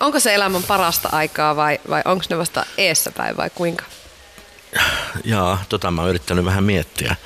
[0.00, 3.84] Onko se elämän parasta aikaa vai, vai onko ne vasta eessä päin vai kuinka?
[5.24, 7.16] Jaa, tota mä oon yrittänyt vähän miettiä.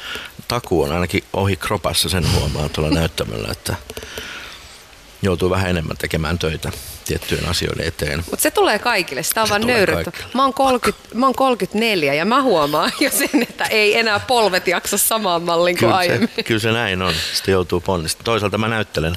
[0.48, 3.76] Taku on ainakin ohi kropassa, sen huomaa tuolla näyttämällä, että
[5.24, 6.72] joutuu vähän enemmän tekemään töitä
[7.04, 8.24] tiettyjen asioiden eteen.
[8.30, 10.12] Mutta se tulee kaikille, sitä on se vaan nöyrytty.
[10.34, 14.66] Mä oon, 30, mä oon 34 ja mä huomaan jo sen, että ei enää polvet
[14.66, 16.28] jaksa samaan malliin kuin kyllä aiemmin.
[16.36, 18.24] Se, kyllä se näin on, sitten joutuu ponnistamaan.
[18.24, 19.16] Toisaalta mä näyttelen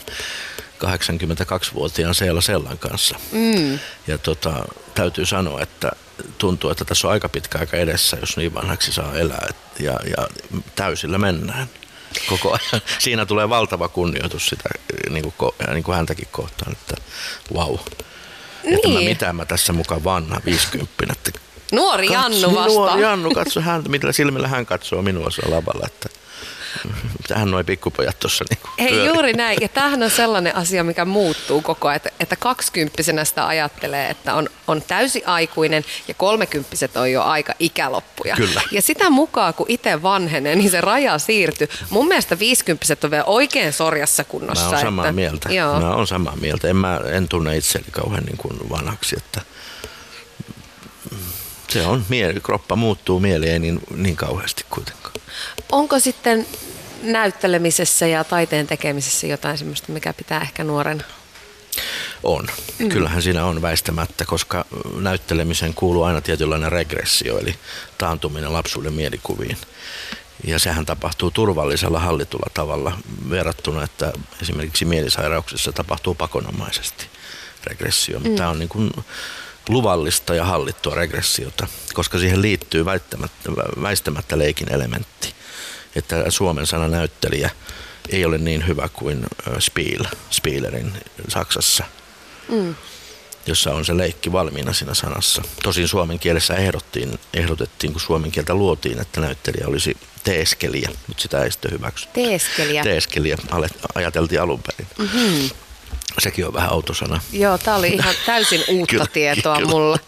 [0.84, 3.15] 82-vuotiaan Seela Sellan kanssa.
[3.32, 3.80] Mm.
[4.08, 4.65] Ja tota,
[4.96, 5.91] täytyy sanoa, että
[6.38, 9.48] tuntuu, että tässä on aika pitkä aika edessä, jos niin vanhaksi saa elää.
[9.80, 10.28] Ja, ja
[10.76, 11.70] täysillä mennään
[12.30, 12.82] koko ajan.
[13.00, 14.70] Siinä tulee valtava kunnioitus sitä
[15.10, 16.96] niin kuin, niin kuin häntäkin kohtaan, että
[17.54, 17.70] vau.
[17.70, 17.80] Wow.
[18.63, 18.76] Niin.
[18.76, 21.39] Että mä, mitä mä tässä mukaan vanha 50 että
[21.72, 22.80] Nuori katso, Jannu vasta.
[22.80, 25.88] Nuori Jannu, katso häntä, millä silmillä hän katsoo minua siellä lavalla.
[25.88, 26.10] Että
[27.27, 29.57] Tähän noin pikkupojat tuossa niin Hei juuri näin.
[29.61, 31.95] Ja tämähän on sellainen asia, mikä muuttuu koko ajan.
[31.95, 37.53] Että, että kaksikymppisenä sitä ajattelee, että on, on täysi aikuinen ja kolmekymppiset on jo aika
[37.59, 38.35] ikäloppuja.
[38.35, 38.61] Kyllä.
[38.71, 41.67] Ja sitä mukaan, kun itse vanhenee, niin se raja siirtyy.
[41.89, 44.65] Mun mielestä viisikymppiset on vielä oikein sorjassa kunnossa.
[44.65, 45.53] Mä oon samaa että, mieltä.
[45.53, 45.79] Joo.
[45.79, 46.67] Mä oon samaa mieltä.
[46.67, 49.41] En, mä, en tunne itseni kauhean niin kuin vanhaksi, että
[51.69, 55.13] se on, mieli, kroppa muuttuu, mieli ei niin, niin kauheasti kuitenkaan.
[55.71, 56.47] Onko sitten
[57.03, 61.03] näyttelemisessä ja taiteen tekemisessä jotain sellaista, mikä pitää ehkä nuoren
[62.23, 62.47] on.
[62.79, 62.89] Mm.
[62.89, 67.55] Kyllähän siinä on väistämättä, koska näyttelemiseen kuuluu aina tietynlainen regressio, eli
[67.97, 69.57] taantuminen lapsuuden mielikuviin.
[70.43, 72.97] Ja sehän tapahtuu turvallisella hallitulla tavalla
[73.29, 77.07] verrattuna, että esimerkiksi mielisairauksissa tapahtuu pakonomaisesti
[77.63, 78.19] regressio.
[78.19, 78.36] Mm.
[78.36, 78.91] Tämä on niin kuin
[79.69, 82.86] luvallista ja hallittua regressiota, koska siihen liittyy
[83.81, 85.37] väistämättä leikin elementti
[85.97, 87.49] että Suomen sana näyttelijä
[88.10, 89.25] ei ole niin hyvä kuin
[89.60, 90.93] Spiel, Spielerin
[91.27, 91.83] Saksassa,
[92.49, 92.75] mm.
[93.45, 95.41] jossa on se leikki valmiina siinä sanassa.
[95.63, 101.43] Tosin suomen kielessä ehdottiin, ehdotettiin, kun suomen kieltä luotiin, että näyttelijä olisi teeskelijä, mutta sitä
[101.43, 102.21] ei sitten hyväksytty.
[102.21, 102.83] Teeskelijä?
[102.83, 103.38] Teeskelijä
[103.95, 104.88] ajateltiin alun perin.
[104.97, 105.49] Mm-hmm.
[106.19, 107.21] Sekin on vähän autosana.
[107.31, 109.69] Joo, tämä oli ihan täysin uutta kyllä, tietoa kyllä.
[109.69, 109.99] mulla.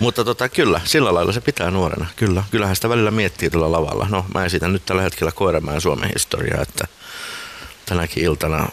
[0.00, 2.06] Mutta tota, kyllä, sillä lailla se pitää nuorena.
[2.16, 4.06] Kyllä, kyllähän sitä välillä miettii tuolla lavalla.
[4.10, 6.86] No, mä esitän nyt tällä hetkellä Koiramäen Suomen historiaa, että
[7.86, 8.68] tänäkin iltana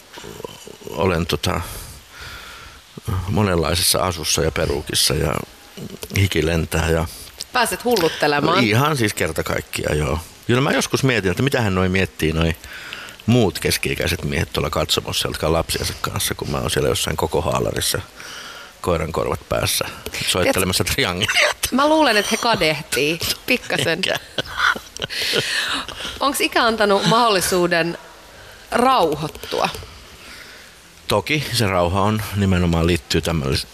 [0.90, 1.60] olen tota,
[3.28, 5.34] monenlaisessa asussa ja perukissa ja
[6.16, 6.90] hiki lentää.
[6.90, 7.06] Ja
[7.52, 8.56] Pääset hulluttelemaan.
[8.56, 10.18] No, ihan siis kerta kaikkiaan, joo.
[10.46, 12.56] Kyllä mä joskus mietin, että mitä hän noin miettii noin
[13.26, 17.40] muut keski-ikäiset miehet tuolla katsomossa, jotka on lapsiensa kanssa, kun mä oon siellä jossain koko
[17.40, 18.00] haalarissa
[18.84, 19.84] koiran korvat päässä
[20.26, 21.52] soittelemassa triangelia.
[21.70, 24.02] Mä luulen, että he kadehtii pikkasen.
[26.20, 27.98] Onko ikä antanut mahdollisuuden
[28.70, 29.68] rauhoittua?
[31.08, 33.20] Toki se rauha on nimenomaan liittyy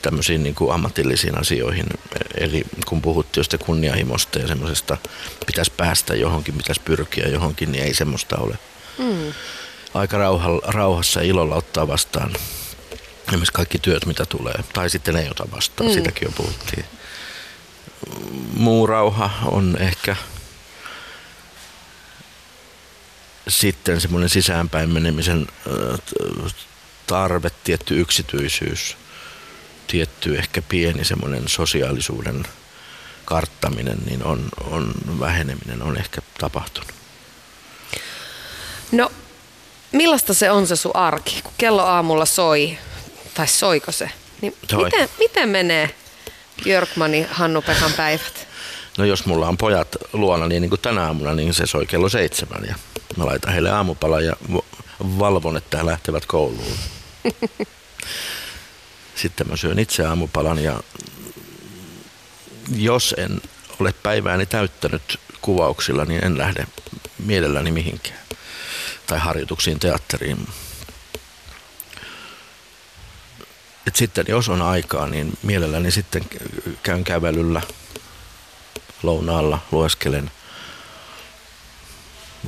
[0.02, 1.86] tämmöisiin niin kuin ammatillisiin asioihin.
[2.34, 4.96] Eli kun puhuttiin jostain kunnianhimosta ja semmoisesta,
[5.46, 8.58] pitäisi päästä johonkin, pitäisi pyrkiä johonkin, niin ei semmoista ole.
[8.98, 9.32] Mm.
[9.94, 10.16] Aika
[10.66, 12.32] rauhassa ja ilolla ottaa vastaan
[13.30, 14.54] esimerkiksi kaikki työt, mitä tulee.
[14.72, 15.94] Tai sitten ei ota vastaan, mm.
[15.94, 16.84] sitäkin jo puhuttiin.
[18.54, 20.16] Muu rauha on ehkä
[23.48, 25.46] sitten semmoinen sisäänpäin menemisen
[27.06, 28.96] tarve, tietty yksityisyys,
[29.86, 32.44] tietty ehkä pieni semmoinen sosiaalisuuden
[33.24, 36.90] karttaminen, niin on, on väheneminen on ehkä tapahtunut.
[38.92, 39.12] No,
[39.92, 42.78] millaista se on se sun arki, kun kello aamulla soi,
[43.40, 44.10] tai soiko se?
[44.40, 45.94] Niin miten, miten menee
[46.64, 48.46] Björkmanin Hannu-Pekan päivät?
[48.98, 52.08] No jos mulla on pojat luona, niin, niin kuin tänä aamuna, niin se soi kello
[52.08, 52.74] seitsemän ja
[53.16, 54.36] mä laitan heille aamupala ja
[55.18, 56.76] valvon, että he lähtevät kouluun.
[59.22, 60.80] Sitten mä syön itse aamupalan ja
[62.76, 63.40] jos en
[63.78, 66.66] ole päivääni täyttänyt kuvauksilla, niin en lähde
[67.18, 68.20] mielelläni mihinkään.
[69.06, 70.48] Tai harjoituksiin teatteriin.
[73.90, 76.22] Et sitten jos on aikaa, niin mielelläni sitten
[76.82, 77.62] käyn kävelyllä
[79.02, 80.30] lounaalla, lueskelen–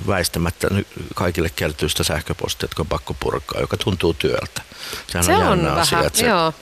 [0.06, 0.68] väistämättä
[1.14, 4.62] kaikille kertyy sitä sähköpostia, jotka on pakko purkaa, joka tuntuu työltä.
[5.06, 6.54] Sehän se on, on vähän, asia, että se, joo.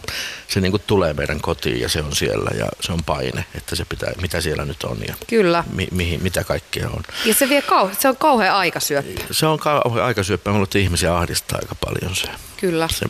[0.48, 3.76] se niin kuin tulee meidän kotiin ja se on siellä ja se on paine, että
[3.76, 5.64] se pitää, mitä siellä nyt on ja Kyllä.
[5.72, 7.02] Mi, mihin, mitä kaikkea on.
[7.24, 9.24] Ja se, vie kau- se on kauhean aikasyöppä.
[9.30, 10.50] Se on kauhean aikasyöppä.
[10.50, 12.28] Mulla ihmisiä ahdistaa aika paljon se.
[12.56, 12.88] Kyllä.
[12.92, 13.06] Se,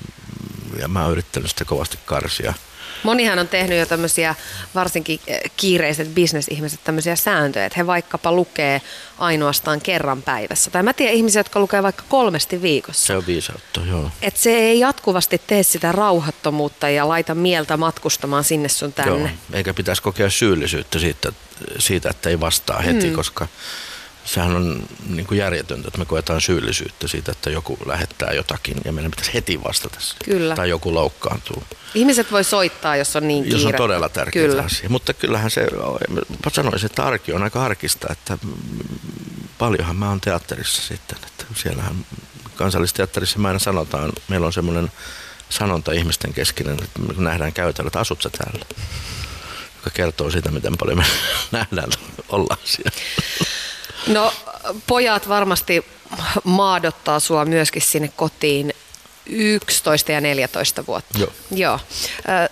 [0.78, 2.54] ja mä oon yrittänyt sitä kovasti karsia.
[3.02, 4.34] Monihan on tehnyt jo tämmöisiä,
[4.74, 8.82] varsinkin eh, kiireiset bisnesihmiset, tämmöisiä sääntöjä, että he vaikkapa lukee
[9.18, 10.70] ainoastaan kerran päivässä.
[10.70, 13.06] Tai mä tiedän ihmisiä, jotka lukee vaikka kolmesti viikossa.
[13.06, 14.10] Se on viisautta, joo.
[14.22, 19.12] Et se ei jatkuvasti tee sitä rauhattomuutta ja laita mieltä matkustamaan sinne sun tänne.
[19.12, 21.32] Joo, eikä pitäisi kokea syyllisyyttä siitä,
[21.78, 23.16] siitä että ei vastaa heti, mm.
[23.16, 23.48] koska
[24.34, 28.92] sehän on niin kuin järjetöntä, että me koetaan syyllisyyttä siitä, että joku lähettää jotakin ja
[28.92, 30.54] meidän pitäisi heti vastata Kyllä.
[30.54, 31.62] Tai joku loukkaantuu.
[31.94, 33.58] Ihmiset voi soittaa, jos on niin kiire.
[33.58, 34.62] Jos on todella tärkeä Kyllä.
[34.62, 34.88] asia.
[34.88, 35.66] Mutta kyllähän se,
[36.44, 38.38] mä sanoisin, että arki on aika arkista, että
[39.58, 41.18] paljonhan mä oon teatterissa sitten.
[41.26, 42.06] Että siellähän
[42.56, 44.92] kansallisteatterissa mä aina sanotaan, meillä on semmoinen
[45.48, 48.64] sanonta ihmisten keskinen, että kun nähdään käytällä, että asut sä täällä
[49.76, 51.04] joka kertoo siitä, miten paljon me
[51.58, 51.90] nähdään
[52.28, 52.90] ollaan siellä.
[54.06, 54.32] No
[54.86, 55.84] pojat varmasti
[56.44, 58.72] maadottaa sua myöskin sinne kotiin
[59.26, 61.18] 11 ja 14 vuotta.
[61.18, 61.32] Joo.
[61.50, 61.80] Joo.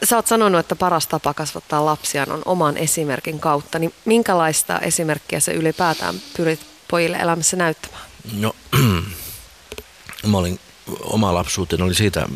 [0.05, 3.79] Sä oot sanonut, että paras tapa kasvattaa lapsia on oman esimerkin kautta.
[3.79, 8.05] Niin minkälaista esimerkkiä sä ylipäätään pyrit pojille elämässä näyttämään?
[8.33, 8.55] No,
[10.27, 10.61] mä olin,
[11.03, 12.29] oma lapsuuteni oli siitä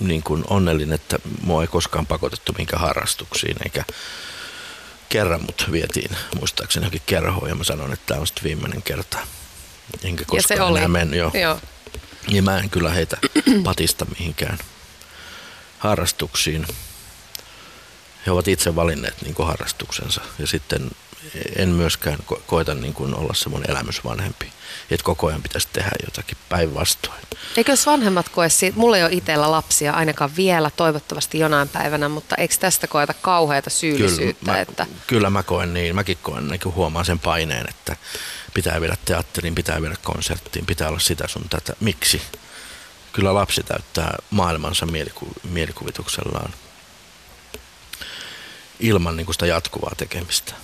[0.00, 3.84] niin kuin onnellinen, että mua ei koskaan pakotettu minkä harrastuksiin, eikä
[5.10, 9.18] kerran mut vietiin muistaakseni johonkin kerhoon ja mä sanoin, että tämä on sitten viimeinen kerta.
[10.04, 11.18] Enkä koskaan ja se enää mennyt.
[11.18, 11.30] Jo.
[11.34, 11.60] Joo.
[12.30, 13.16] Niin mä en kyllä heitä
[13.64, 14.58] patista mihinkään
[15.78, 16.66] harrastuksiin.
[18.26, 20.90] He ovat itse valinneet niin harrastuksensa ja sitten
[21.56, 24.52] en myöskään ko- koeta niin kuin olla semmoinen elämysvanhempi,
[24.90, 27.20] että koko ajan pitäisi tehdä jotakin päinvastoin.
[27.56, 32.08] Eikö jos vanhemmat koe siitä, mulla ei ole itsellä lapsia ainakaan vielä, toivottavasti jonain päivänä,
[32.08, 34.44] mutta eikö tästä koeta kauheata syyllisyyttä?
[34.44, 34.86] Kyllä mä, että...
[35.06, 37.96] kyllä mä koen niin, mäkin koen, niin huomaan sen paineen, että
[38.54, 41.72] pitää viedä teatteriin, pitää viedä konserttiin, pitää olla sitä sun tätä.
[41.80, 42.22] Miksi?
[43.12, 46.54] Kyllä lapsi täyttää maailmansa mieliku- mielikuvituksellaan
[48.80, 50.54] ilman niin kuin sitä jatkuvaa tekemistä.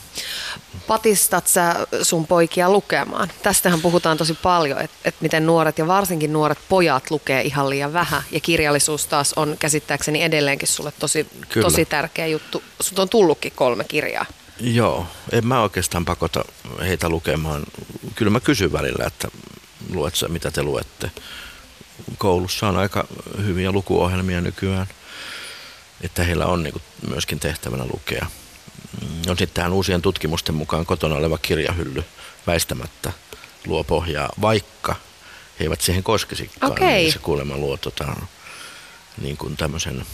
[0.87, 3.33] Patistat sä sun poikia lukemaan?
[3.43, 7.93] Tästähän puhutaan tosi paljon, että et miten nuoret ja varsinkin nuoret pojat lukee ihan liian
[7.93, 8.23] vähän.
[8.31, 11.27] Ja kirjallisuus taas on käsittääkseni edelleenkin sulle tosi,
[11.61, 12.63] tosi tärkeä juttu.
[12.81, 14.27] Sut on tullutkin kolme kirjaa.
[14.61, 16.45] Joo, en mä oikeastaan pakota
[16.81, 17.63] heitä lukemaan.
[18.15, 19.29] Kyllä mä kysyn välillä, että
[19.93, 21.11] luet sä, mitä te luette.
[22.19, 23.07] Koulussa on aika
[23.45, 24.87] hyviä lukuohjelmia nykyään,
[26.01, 28.27] että heillä on niin myöskin tehtävänä lukea.
[29.27, 32.05] No sitten tähän uusien tutkimusten mukaan kotona oleva kirjahylly
[32.47, 33.13] väistämättä
[33.67, 34.97] luo pohjaa, vaikka
[35.61, 36.73] he eivät siihen koskisikaan.
[36.73, 36.89] Okay.
[36.89, 38.17] Niin se kuulemma luo tota,
[39.23, 40.07] niin kuin tämmöisen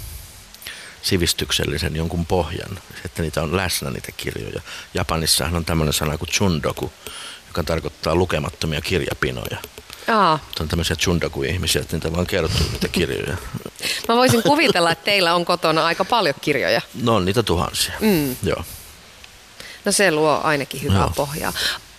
[1.03, 4.61] sivistyksellisen jonkun pohjan, että niitä on läsnä niitä kirjoja.
[4.95, 6.93] Japanissahan on tämmöinen sana kuin chundoku,
[7.47, 9.59] joka tarkoittaa lukemattomia kirjapinoja.
[10.09, 10.39] Aa.
[10.61, 13.37] On tämmöisiä chundoku-ihmisiä, että niitä vaan kertoo niitä kirjoja.
[14.09, 16.81] Mä voisin kuvitella, että teillä on kotona aika paljon kirjoja.
[17.03, 17.95] No on niitä tuhansia.
[18.01, 18.37] Mm.
[18.43, 18.65] Joo.
[19.85, 21.13] No se luo ainakin hyvää Joo.
[21.17, 21.53] pohjaa.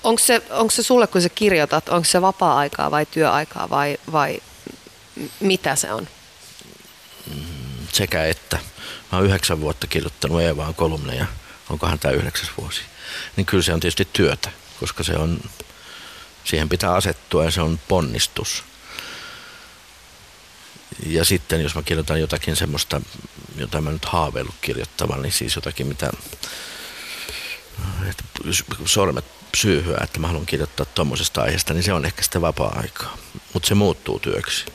[0.03, 4.39] Onko se, onko se sulle, kun sä kirjoitat, onko se vapaa-aikaa vai työaikaa vai, vai
[5.39, 6.07] mitä se on?
[7.93, 8.59] Sekä että.
[9.11, 11.25] Mä oon yhdeksän vuotta kirjoittanut Eevaan kolumneja,
[11.69, 12.81] onkohan tämä yhdeksäs vuosi.
[13.35, 15.39] Niin kyllä se on tietysti työtä, koska se on,
[16.43, 18.63] siihen pitää asettua ja se on ponnistus.
[21.05, 23.01] Ja sitten jos mä kirjoitan jotakin semmoista,
[23.55, 26.11] jota mä nyt haaveillut kirjoittavan, niin siis jotakin, mitä
[28.09, 28.23] että
[28.85, 29.25] sormet
[29.57, 33.17] syyhyä, että mä haluan kirjoittaa tuommoisesta aiheesta, niin se on ehkä sitten vapaa-aikaa.
[33.53, 34.65] Mutta se muuttuu työksi.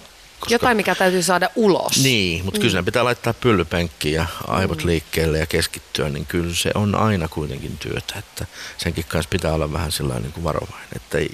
[0.41, 0.55] Koska...
[0.55, 2.03] Jotain, mikä täytyy saada ulos.
[2.03, 2.63] Niin, mutta mm.
[2.63, 4.87] kyllä pitää laittaa pyllypenkkiin ja aivot mm.
[4.87, 8.19] liikkeelle ja keskittyä, niin kyllä se on aina kuitenkin työtä.
[8.19, 8.47] Että
[8.79, 11.31] senkin kanssa pitää olla vähän sellainen niin kuin varovainen, että ei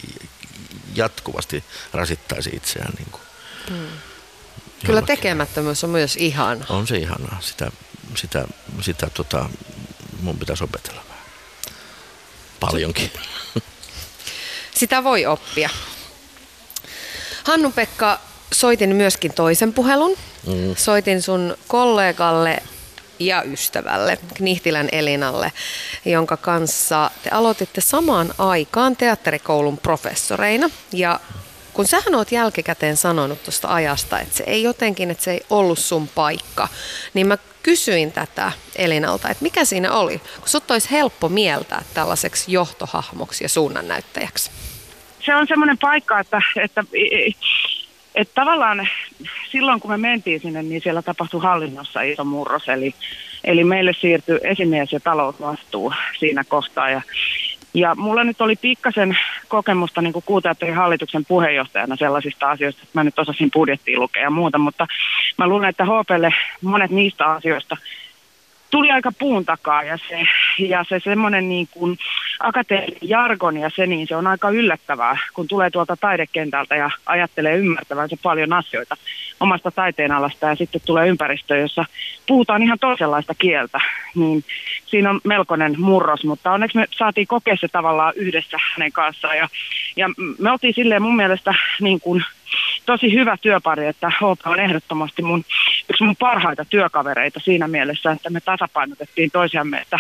[0.95, 2.93] jatkuvasti rasittaisi itseään.
[2.99, 3.23] Niin kuin
[3.71, 3.87] mm.
[4.87, 6.67] Kyllä tekemättömyys on myös ihana.
[6.69, 7.39] On se ihanaa.
[7.41, 7.73] Sitä,
[8.15, 8.45] sitä,
[8.81, 9.49] sitä tota,
[10.21, 11.25] mun pitäisi opetella vähän.
[12.61, 13.11] Paljonkin.
[14.75, 15.71] Sitä voi oppia.
[17.45, 18.21] Hannu-Pekka,
[18.53, 20.17] soitin myöskin toisen puhelun.
[20.47, 20.75] Mm.
[20.77, 22.63] Soitin sun kollegalle
[23.19, 25.53] ja ystävälle, Knihtilän Elinalle,
[26.05, 30.71] jonka kanssa te aloititte samaan aikaan teatterikoulun professoreina.
[30.93, 31.21] Ja
[31.73, 35.79] kun sähän oot jälkikäteen sanonut tuosta ajasta, että se ei jotenkin, että se ei ollut
[35.79, 36.69] sun paikka,
[37.15, 42.53] niin mä kysyin tätä Elinalta, että mikä siinä oli, kun sut olisi helppo mieltää tällaiseksi
[42.53, 44.51] johtohahmoksi ja suunnannäyttäjäksi?
[45.27, 46.85] Se on semmoinen paikka, että, että,
[48.15, 48.89] että tavallaan
[49.51, 52.95] silloin kun me mentiin sinne, niin siellä tapahtui hallinnossa iso murros, eli,
[53.45, 56.91] eli meille siirtyi esimies- ja talousvastuu siinä kohtaa.
[56.91, 57.03] Ja,
[57.75, 63.05] ja mulla nyt oli pikkasen kokemusta niin kuin kuuteatterin hallituksen puheenjohtajana sellaisista asioista, että mä
[63.05, 64.87] nyt osasin budjettia lukea ja muuta, mutta
[65.39, 67.77] mä luulen, että HPlle monet niistä asioista
[68.75, 70.21] tuli aika puun takaa ja se,
[70.59, 71.99] ja se semmoinen niin kuin
[72.41, 77.57] akateeminen jargon ja se, niin se on aika yllättävää, kun tulee tuolta taidekentältä ja ajattelee
[77.57, 78.97] ymmärtävänsä paljon asioita
[79.41, 81.85] omasta taiteenalasta ja sitten tulee ympäristö, jossa
[82.27, 83.81] puhutaan ihan toisenlaista kieltä,
[84.15, 84.45] niin
[84.87, 89.49] siinä on melkoinen murros, mutta onneksi me saatiin kokea se tavallaan yhdessä hänen kanssaan ja,
[89.97, 90.09] ja
[90.39, 92.25] me oltiin silleen mun mielestä niin kuin
[92.87, 95.45] tosi hyvä työpari, että HP on ehdottomasti mun,
[95.91, 99.99] yksi mun parhaita työkavereita siinä mielessä, että me tasapainotettiin toisiamme, että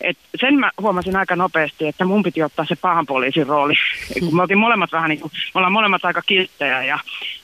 [0.00, 3.74] et sen mä huomasin aika nopeasti, että mun piti ottaa se pahan poliisin rooli.
[4.20, 6.98] Kun me molemmat vähän niin kuin, me ollaan molemmat aika kilttejä ja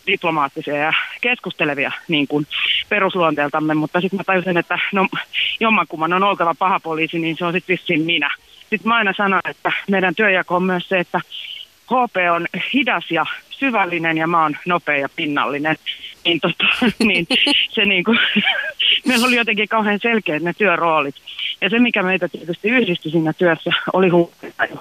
[0.07, 2.47] diplomaattisia ja keskustelevia niin kuin
[2.89, 5.09] perusluonteeltamme, mutta sitten mä tajusin, että no
[5.61, 8.31] jommankumman on oltava paha poliisi, niin se on sitten vissiin minä.
[8.61, 11.21] Sitten mä aina sanon, että meidän työjako on myös se, että
[11.85, 13.27] HP on hidas ja
[13.59, 15.77] syvällinen ja mä oon nopea ja pinnallinen.
[16.25, 16.65] Niin, tota,
[17.05, 17.27] niin
[17.71, 18.19] se niin kuin,
[19.09, 21.15] meillä oli jotenkin kauhean selkeät ne työroolit.
[21.61, 24.81] Ja se, mikä meitä tietysti yhdisti siinä työssä, oli huumetaju.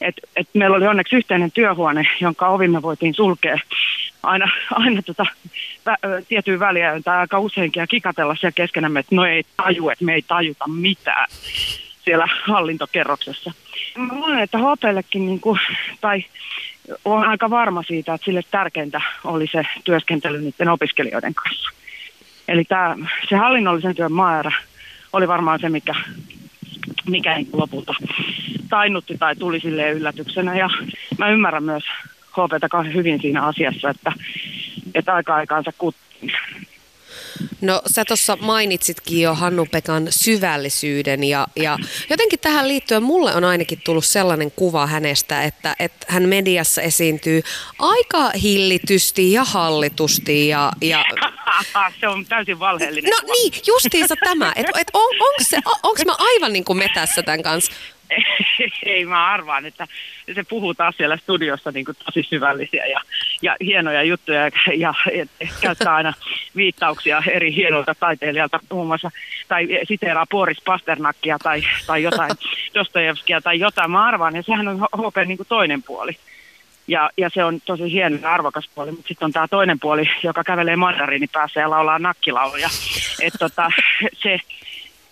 [0.00, 3.58] Et, et meillä oli onneksi yhteinen työhuone, jonka ovi me voitiin sulkea
[4.26, 5.26] aina, aina tota,
[5.86, 5.96] vä,
[6.28, 10.14] tiettyyn väliä tai aika useinkin ja kikatella siellä keskenämme, että no ei taju, että me
[10.14, 11.26] ei tajuta mitään
[12.04, 13.52] siellä hallintokerroksessa.
[13.96, 15.60] Mä luulen, että HPllekin, niin kuin,
[16.00, 16.24] tai
[17.04, 21.70] olen aika varma siitä, että sille tärkeintä oli se työskentely niiden opiskelijoiden kanssa.
[22.48, 22.96] Eli tämä,
[23.28, 24.52] se hallinnollisen työn määrä
[25.12, 25.94] oli varmaan se, mikä,
[27.06, 27.94] mikä niin lopulta
[28.68, 30.56] tainnutti tai tuli sille yllätyksenä.
[30.56, 30.70] Ja
[31.18, 31.84] mä ymmärrän myös
[32.32, 34.12] HPtä hyvin siinä asiassa, että,
[34.94, 36.32] että aika aikaansa kuttiin.
[37.60, 41.78] No sä tuossa mainitsitkin jo Hannu-Pekan syvällisyyden ja, ja
[42.10, 47.42] jotenkin tähän liittyen mulle on ainakin tullut sellainen kuva hänestä, että, että hän mediassa esiintyy
[47.78, 50.72] aika hillitysti ja hallitusti ja...
[50.80, 51.04] ja...
[52.00, 53.32] se on täysin valheellinen No kuva.
[53.32, 57.42] niin, justiinsa tämä, että et on, onko se, onko mä aivan niin kuin metässä tämän
[57.42, 57.72] kanssa?
[58.82, 59.86] ei mä arvaan, että
[60.34, 63.00] se puhuu taas siellä studiossa niin kuin tosi syvällisiä ja,
[63.42, 64.94] ja hienoja juttuja ja, ja
[65.60, 66.12] käyttää aina
[66.56, 69.10] viittauksia eri hienolta taiteilijalta muun muassa,
[69.48, 72.30] tai siteeraa Boris Pasternakkia tai, tai jotain
[72.74, 73.90] Dostojevskia tai jotain.
[73.90, 76.16] Mä arvaan, ja sehän on HP niin kuin toinen puoli.
[76.88, 80.10] Ja, ja se on tosi hieno ja arvokas puoli, mutta sitten on tämä toinen puoli,
[80.22, 82.68] joka kävelee mandariinipäässä ja laulaa nakkilauluja.
[83.22, 83.70] Että tota,
[84.22, 84.38] se,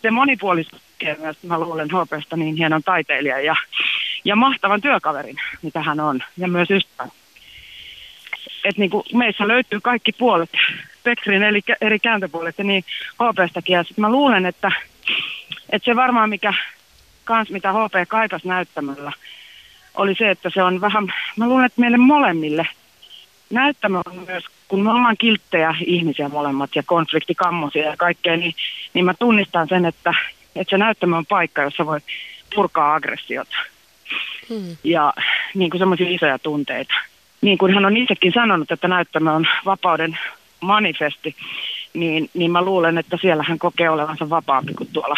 [0.05, 0.83] se monipuolisuus
[1.19, 3.57] myös, mä luulen HPsta niin hienon taiteilija ja,
[4.25, 7.13] ja mahtavan työkaverin, mitä hän on, ja myös ystävän.
[8.65, 10.51] Et niin kuin meissä löytyy kaikki puolet,
[11.01, 12.85] spektrin eli eri kääntöpuolet, niin
[13.15, 13.75] HPstakin.
[13.75, 14.73] Ja sit mä luulen, että,
[15.71, 16.55] että se varmaan mikä
[17.25, 19.13] kans mitä HP kaipas näyttämällä,
[19.95, 22.67] oli se, että se on vähän, mä luulen, että meille molemmille
[23.51, 24.45] näyttämö on myös
[24.75, 28.55] kun me ollaan kilttejä ihmisiä molemmat ja konfliktikammosia ja kaikkea, niin,
[28.95, 30.15] niin mä tunnistan sen, että,
[30.57, 32.01] että se näyttämö on paikka, jossa voi
[32.55, 33.57] purkaa aggressiota.
[34.49, 34.77] Hmm.
[34.85, 35.13] Ja
[35.55, 36.95] niin kuin semmoisia isoja tunteita.
[37.41, 40.19] Niin kuin hän on itsekin sanonut, että näyttämö on vapauden
[40.61, 41.37] manifesti,
[41.93, 45.17] niin, niin mä luulen, että siellä hän kokee olevansa vapaampi kuin tuolla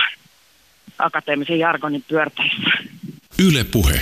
[0.98, 2.70] akateemisen jargonin pyörteissä.
[3.38, 4.00] Yle Puhe.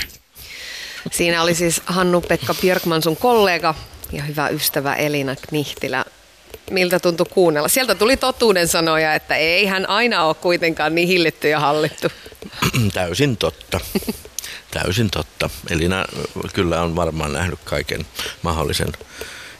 [1.11, 3.75] Siinä oli siis Hannu-Pekka Björkman sun kollega
[4.15, 6.05] ja hyvä ystävä Elina Knihtilä.
[6.71, 7.67] Miltä tuntui kuunnella?
[7.67, 12.07] Sieltä tuli totuuden sanoja, että ei hän aina ole kuitenkaan niin hillitty ja hallittu.
[12.93, 13.79] Täysin totta.
[14.71, 15.49] Täysin totta.
[15.69, 16.05] Elina
[16.53, 18.05] kyllä on varmaan nähnyt kaiken
[18.41, 18.87] mahdollisen.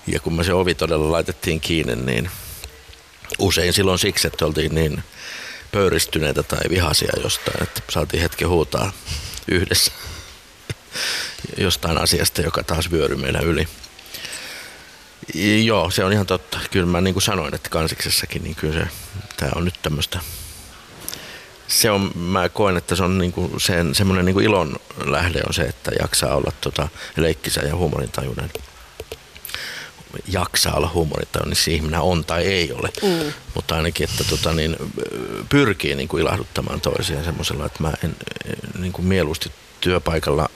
[0.08, 2.30] Ja kun me se ovi todella laitettiin kiinni, niin
[3.40, 5.04] usein silloin siksi, että oltiin niin
[5.72, 8.92] pöyristyneitä tai vihaisia jostain, että saatiin hetki huutaa
[9.48, 9.92] yhdessä
[11.58, 13.68] jostain asiasta, joka taas vyöry meillä yli.
[15.64, 16.60] Joo, se on ihan totta.
[16.72, 18.88] Kyllä mä niin kuin sanoin, että kansiksessakin, niin kyllä se,
[19.38, 20.20] tämä on nyt tämmöistä
[21.68, 25.62] se on, mä koen, että se on niinku sen, semmoinen niinku ilon lähde on se,
[25.62, 28.50] että jaksaa olla tota leikkisä ja huumorintajuinen.
[30.28, 32.90] Jaksaa olla huumorintajuinen, niin ihminen on tai ei ole.
[33.02, 33.34] Mm.
[33.54, 34.76] Mutta ainakin, että tota, niin,
[35.50, 38.16] pyrkii niinku ilahduttamaan toisiaan semmoisella, että mä en
[38.80, 39.52] niinku mieluusti
[39.82, 40.50] työpaikalla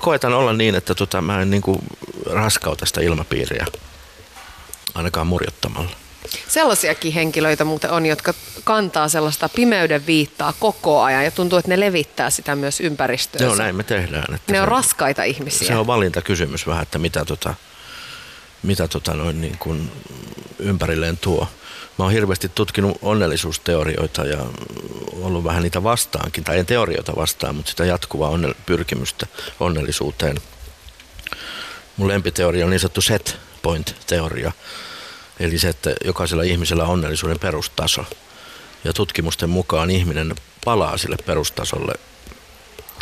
[0.00, 1.84] koetan olla niin, että tota, mä en niinku
[2.30, 3.66] raskauta sitä ilmapiiriä
[4.94, 5.90] ainakaan murjottamalla.
[6.48, 11.80] Sellaisiakin henkilöitä muuten on, jotka kantaa sellaista pimeyden viittaa koko ajan ja tuntuu, että ne
[11.80, 13.44] levittää sitä myös ympäristöön.
[13.44, 14.34] Joo, näin me tehdään.
[14.34, 15.68] Että ne se on raskaita ihmisiä.
[15.68, 17.54] Se on valintakysymys vähän, että mitä, tota,
[18.62, 19.92] mitä tota noin niin kuin
[20.58, 21.48] ympärilleen tuo.
[21.98, 24.38] Mä oon hirveästi tutkinut onnellisuusteorioita ja
[25.12, 29.26] ollut vähän niitä vastaankin, tai en teorioita vastaan, mutta sitä jatkuvaa onnel- pyrkimystä
[29.60, 30.36] onnellisuuteen.
[31.96, 34.52] Mun lempiteoria on niin sanottu set point-teoria,
[35.40, 38.04] eli se, että jokaisella ihmisellä on onnellisuuden perustaso.
[38.84, 40.34] Ja tutkimusten mukaan ihminen
[40.64, 41.94] palaa sille perustasolle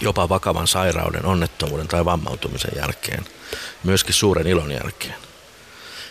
[0.01, 3.27] jopa vakavan sairauden, onnettomuuden tai vammautumisen jälkeen,
[3.85, 5.15] myöskin suuren ilon jälkeen.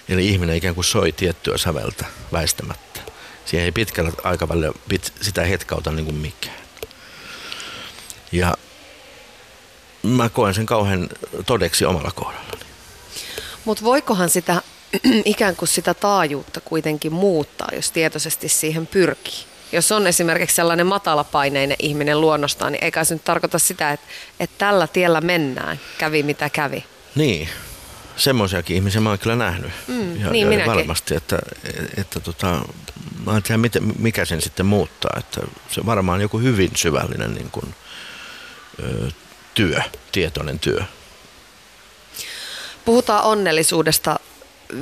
[0.10, 3.00] Eli ihminen ikään kuin soi tiettyä säveltä väistämättä.
[3.46, 6.64] Siihen ei pitkällä aikavälillä pit, sitä hetkauta niin kuin mikään.
[8.32, 8.58] Ja
[10.04, 11.10] mä koen sen kauhean
[11.46, 12.73] todeksi omalla kohdallani.
[13.66, 14.62] Mutta voikohan sitä
[15.26, 19.44] ikään kuin sitä taajuutta kuitenkin muuttaa, jos tietoisesti siihen pyrkii?
[19.72, 24.08] Jos on esimerkiksi sellainen matalapaineinen ihminen luonnostaan, niin eikä se nyt tarkoita sitä, että,
[24.40, 26.86] että tällä tiellä mennään, kävi mitä kävi.
[27.16, 27.50] Niin,
[28.16, 29.72] semmoisiakin ihmisiä mä oon kyllä nähnyt.
[29.88, 31.40] Mm, ja, niin ja varmasti, että,
[31.98, 32.62] että tota,
[33.26, 33.62] mä en tiedä,
[34.00, 35.16] mikä sen sitten muuttaa.
[35.20, 35.42] Että
[35.72, 37.76] se varmaan joku hyvin syvällinen niin kuin,
[38.84, 39.12] ö,
[39.54, 40.84] työ, tietoinen työ.
[42.86, 44.20] Puhutaan onnellisuudesta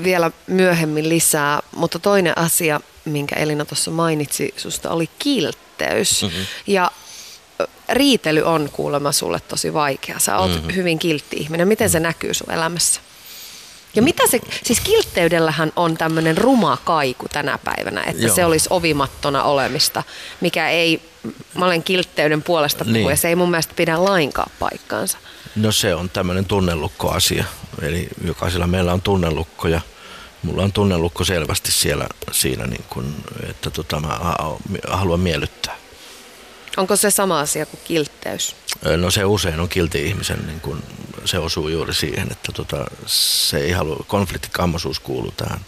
[0.03, 6.23] vielä myöhemmin lisää, mutta toinen asia, minkä Elina tuossa mainitsi susta, oli kiltteys.
[6.23, 6.45] Mm-hmm.
[6.67, 6.91] Ja
[7.89, 10.19] riitely on kuulemma sulle tosi vaikea.
[10.19, 10.75] Sä oot mm-hmm.
[10.75, 11.67] hyvin kiltti ihminen.
[11.67, 13.01] Miten se näkyy sun elämässä?
[13.95, 18.35] Ja mitä se, siis kiltteydellähän on tämmöinen ruma kaiku tänä päivänä, että Joo.
[18.35, 20.03] se olisi ovimattona olemista,
[20.41, 21.01] mikä ei,
[21.57, 23.17] mä olen kiltteyden puolesta puhuja, niin.
[23.17, 25.17] se ei mun mielestä pidä lainkaan paikkaansa.
[25.55, 27.45] No se on tämmöinen tunnelukkoasia,
[27.81, 29.81] eli jokaisella meillä on tunnelukko ja
[30.43, 33.15] mulla on tunnelukko selvästi siellä siinä, niin kun,
[33.49, 34.19] että tota, mä
[34.87, 35.80] haluan miellyttää.
[36.77, 38.55] Onko se sama asia kuin kiltteys?
[38.97, 40.83] No se usein on kilti ihmisen, niin kun
[41.25, 45.65] se osuu juuri siihen, että tota, se ei halua, konfliktikammoisuus kuuluu tähän.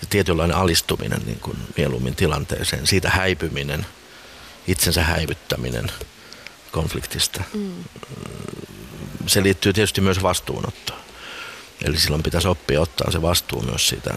[0.00, 3.86] Ja tietynlainen alistuminen niin kun mieluummin tilanteeseen, siitä häipyminen,
[4.66, 5.92] itsensä häivyttäminen
[6.72, 7.42] konfliktista.
[7.54, 7.84] Mm.
[9.26, 11.00] Se liittyy tietysti myös vastuunottoon.
[11.84, 14.14] Eli silloin pitäisi oppia ottaa se vastuu myös siitä,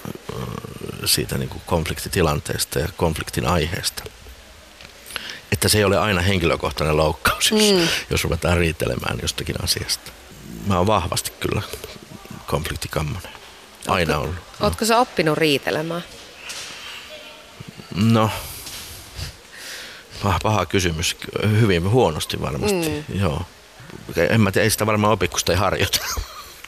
[1.06, 4.04] siitä niin kuin konfliktitilanteesta ja konfliktin aiheesta
[5.52, 7.88] että se ei ole aina henkilökohtainen loukkaus, jos, mm.
[8.10, 10.12] jos ruvetaan riitelemään jostakin asiasta.
[10.68, 11.62] Mä oon vahvasti kyllä
[12.48, 13.32] konfliktikammonen.
[13.88, 14.36] Aina ollut.
[14.36, 14.66] No.
[14.66, 16.04] Ootko sä oppinut riitelemään?
[17.96, 18.30] No,
[20.24, 21.18] paha, paha kysymys.
[21.60, 23.20] Hyvin huonosti varmasti, mm.
[23.20, 23.42] joo.
[24.30, 26.00] En mä tiedä, ei sitä varmaan opi, kun sitä ei harjoita.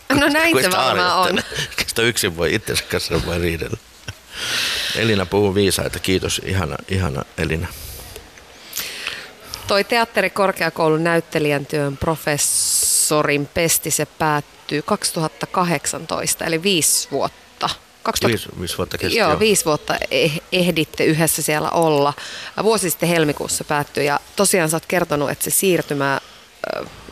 [0.10, 1.40] No näin se varmaan on.
[1.88, 3.78] Sitä yksin voi itsensä kanssa voi riidellä.
[4.96, 6.00] Elina puhuu viisaita.
[6.00, 7.68] Kiitos, ihana, ihana Elina
[9.68, 17.70] toi teatterikorkeakoulun näyttelijän työn professorin pesti, se päättyy 2018, eli viisi vuotta.
[18.04, 22.14] 2000, viisi, viisi vuotta kesti, joo, joo, viisi vuotta eh, ehditte yhdessä siellä olla.
[22.64, 26.20] Vuosi sitten helmikuussa päättyi ja tosiaan sä oot kertonut, että se siirtymä,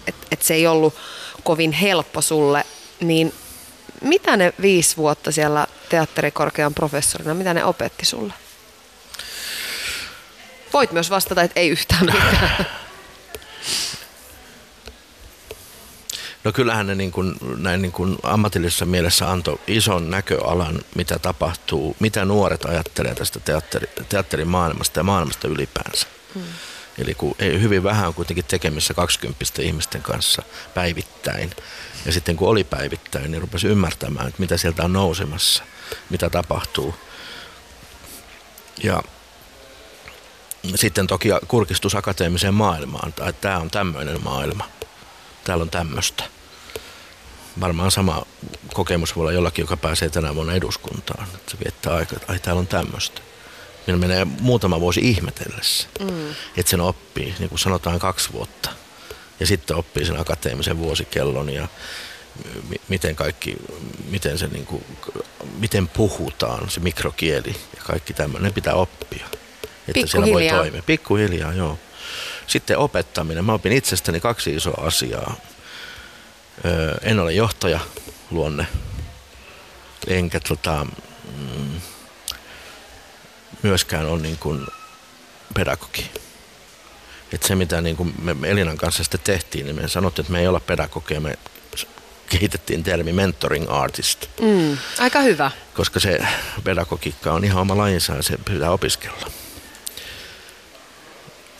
[0.07, 0.95] että et se ei ollut
[1.43, 2.63] kovin helppo sulle,
[2.99, 3.33] niin
[4.01, 8.33] mitä ne viisi vuotta siellä teatterikorkean professorina, mitä ne opetti sulle?
[10.73, 12.65] Voit myös vastata, että ei yhtään mitään.
[16.43, 21.95] No kyllähän ne niin kuin, näin niin kuin ammatillisessa mielessä antoi ison näköalan, mitä tapahtuu,
[21.99, 26.07] mitä nuoret ajattelee tästä teatteri, teatterin maailmasta ja maailmasta ylipäänsä.
[26.33, 26.43] Hmm.
[26.97, 30.43] Eli kun ei, hyvin vähän on kuitenkin tekemissä 20 ihmisten kanssa
[30.73, 31.51] päivittäin.
[32.05, 35.63] Ja sitten kun oli päivittäin, niin rupesi ymmärtämään, että mitä sieltä on nousemassa,
[36.09, 36.95] mitä tapahtuu.
[38.83, 39.03] Ja
[40.75, 44.69] sitten toki kurkistus akateemiseen maailmaan, että tämä on tämmöinen maailma,
[45.43, 46.23] täällä on tämmöistä.
[47.59, 48.25] Varmaan sama
[48.73, 51.27] kokemus voi olla jollakin, joka pääsee tänä vuonna eduskuntaan.
[51.35, 53.21] Että se viettää aikaa, että ai täällä on tämmöistä.
[53.87, 56.29] Meillä menee muutama vuosi ihmetellessä, mm.
[56.57, 58.69] että sen oppii, niin kuin sanotaan kaksi vuotta.
[59.39, 61.67] Ja sitten oppii sen akateemisen vuosikellon ja
[62.87, 63.57] miten kaikki,
[64.09, 64.85] miten, se niin kuin,
[65.59, 69.27] miten puhutaan, se mikrokieli ja kaikki tämmöinen pitää oppia.
[69.95, 70.83] Että siellä voi toimia.
[70.83, 71.79] Pikkuhiljaa, joo.
[72.47, 73.45] Sitten opettaminen.
[73.45, 75.35] Mä opin itsestäni kaksi isoa asiaa.
[76.65, 77.79] Öö, en ole johtaja
[78.31, 78.67] luonne,
[80.07, 80.87] enkä tota,
[81.37, 81.81] mm,
[83.63, 84.67] myöskään ole niin kuin
[85.53, 86.11] pedagogi.
[87.33, 90.39] Et se, mitä niin kuin me Elinan kanssa sitten tehtiin, niin me sanottiin, että me
[90.39, 91.37] ei olla pedagogia, me
[92.29, 94.25] kehitettiin termi mentoring artist.
[94.41, 95.51] Mm, aika hyvä.
[95.73, 96.19] Koska se
[96.63, 99.31] pedagogiikka on ihan oma lajinsa ja se pitää opiskella.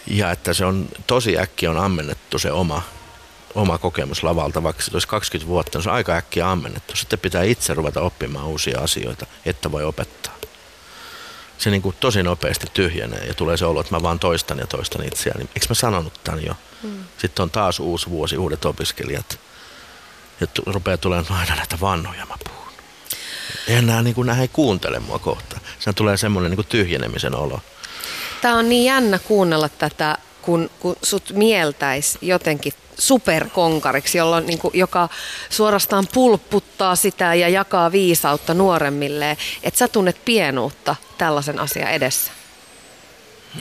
[0.10, 2.82] Ja että se on tosi äkki on ammennettu se oma,
[3.55, 6.95] oma kokemus lavalta, vaikka se olisi 20 vuotta, niin se on aika äkkiä ammennettu.
[6.95, 10.34] Sitten pitää itse ruveta oppimaan uusia asioita, että voi opettaa.
[11.57, 14.68] Se niin kuin tosi nopeasti tyhjenee ja tulee se olo, että mä vaan toistan ja
[14.68, 15.43] toistan itseäni.
[15.43, 16.55] Eikö mä sanonut tämän jo?
[16.84, 17.03] Mm.
[17.18, 19.39] Sitten on taas uusi vuosi, uudet opiskelijat.
[20.41, 22.74] Ja t- rupeaa tulemaan aina näitä vanhoja mä puhun.
[23.68, 25.60] Eihän nämä, niin kuin, nämä ei kuuntele mua kohta.
[25.80, 27.62] Sen tulee semmoinen niin kuin tyhjenemisen olo.
[28.42, 34.72] Tämä on niin jännä kuunnella tätä, kun, kun sut mieltäisi jotenkin superkonkariksi, jolloin, niin kuin,
[34.74, 35.10] joka
[35.50, 39.38] suorastaan pulpputtaa sitä ja jakaa viisautta nuoremmille.
[39.64, 42.32] Että sä tunnet pienuutta tällaisen asian edessä.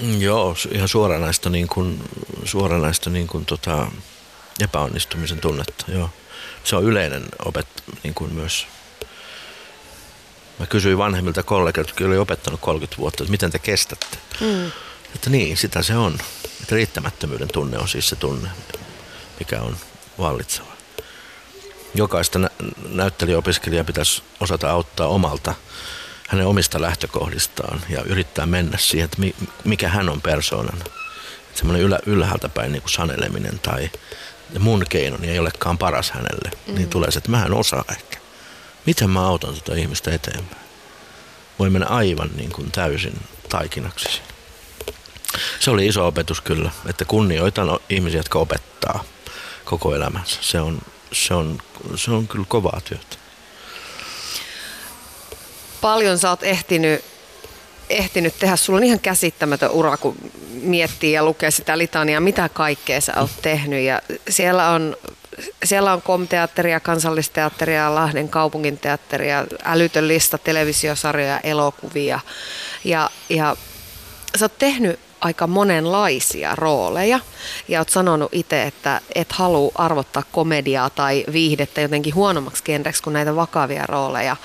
[0.03, 2.03] Mm, joo, ihan suoranaista, niin kuin,
[2.45, 3.87] suoranaista niin kuin, tota,
[4.61, 5.85] epäonnistumisen tunnetta.
[5.93, 6.11] Joo.
[6.65, 7.67] Se on yleinen opet
[8.03, 8.67] niin kuin myös.
[10.59, 14.19] Mä kysyin vanhemmilta kollegoilta, jotka oli opettanut 30 vuotta, että miten te kestätte.
[14.41, 14.67] Mm.
[15.15, 16.19] Että niin, sitä se on.
[16.63, 18.49] Että riittämättömyyden tunne on siis se tunne,
[19.39, 19.77] mikä on
[20.19, 20.73] vallitseva.
[21.95, 22.51] Jokaista nä-
[22.89, 25.55] näyttelijäopiskelijaa pitäisi osata auttaa omalta
[26.29, 30.85] hänen omista lähtökohdistaan ja yrittää mennä siihen, että mikä hän on persoonana.
[31.55, 33.91] Semmoinen ylä, ylhäältä päin niin kuin saneleminen tai
[34.59, 36.75] mun keinoni ei olekaan paras hänelle, niin mm.
[36.75, 38.19] niin tulee se, että mä en osaa ehkä.
[38.89, 40.63] Miten mä autan tuota ihmistä eteenpäin?
[41.59, 44.21] Voi mennä aivan niin kuin täysin taikinaksi
[45.61, 49.05] Se oli iso opetus kyllä, että kunnioitan ihmisiä, jotka opettaa
[49.65, 50.39] koko elämänsä.
[50.41, 50.79] Se on,
[51.13, 51.59] se on,
[51.95, 53.17] se on kyllä kovaa työtä.
[55.81, 57.05] Paljon sä oot ehtinyt,
[57.91, 58.57] ehtinyt tehdä.
[58.57, 60.17] Sulla on ihan käsittämätön ura, kun
[60.51, 63.85] miettii ja lukee sitä litania, mitä kaikkea sä oot tehnyt.
[63.85, 64.97] Ja siellä on
[65.65, 72.21] siellä on komteatteria, kansallisteatteria, Lahden kaupunginteatteria, älytön lista televisiosarjoja, elokuvia.
[72.85, 73.57] Ja, ja
[74.37, 77.21] sä oot tehnyt aika monenlaisia rooleja
[77.69, 83.15] ja oot sanonut itse, että et halua arvottaa komediaa tai viihdettä jotenkin huonommaksi genreksi kuin
[83.15, 84.37] näitä vakavia rooleja.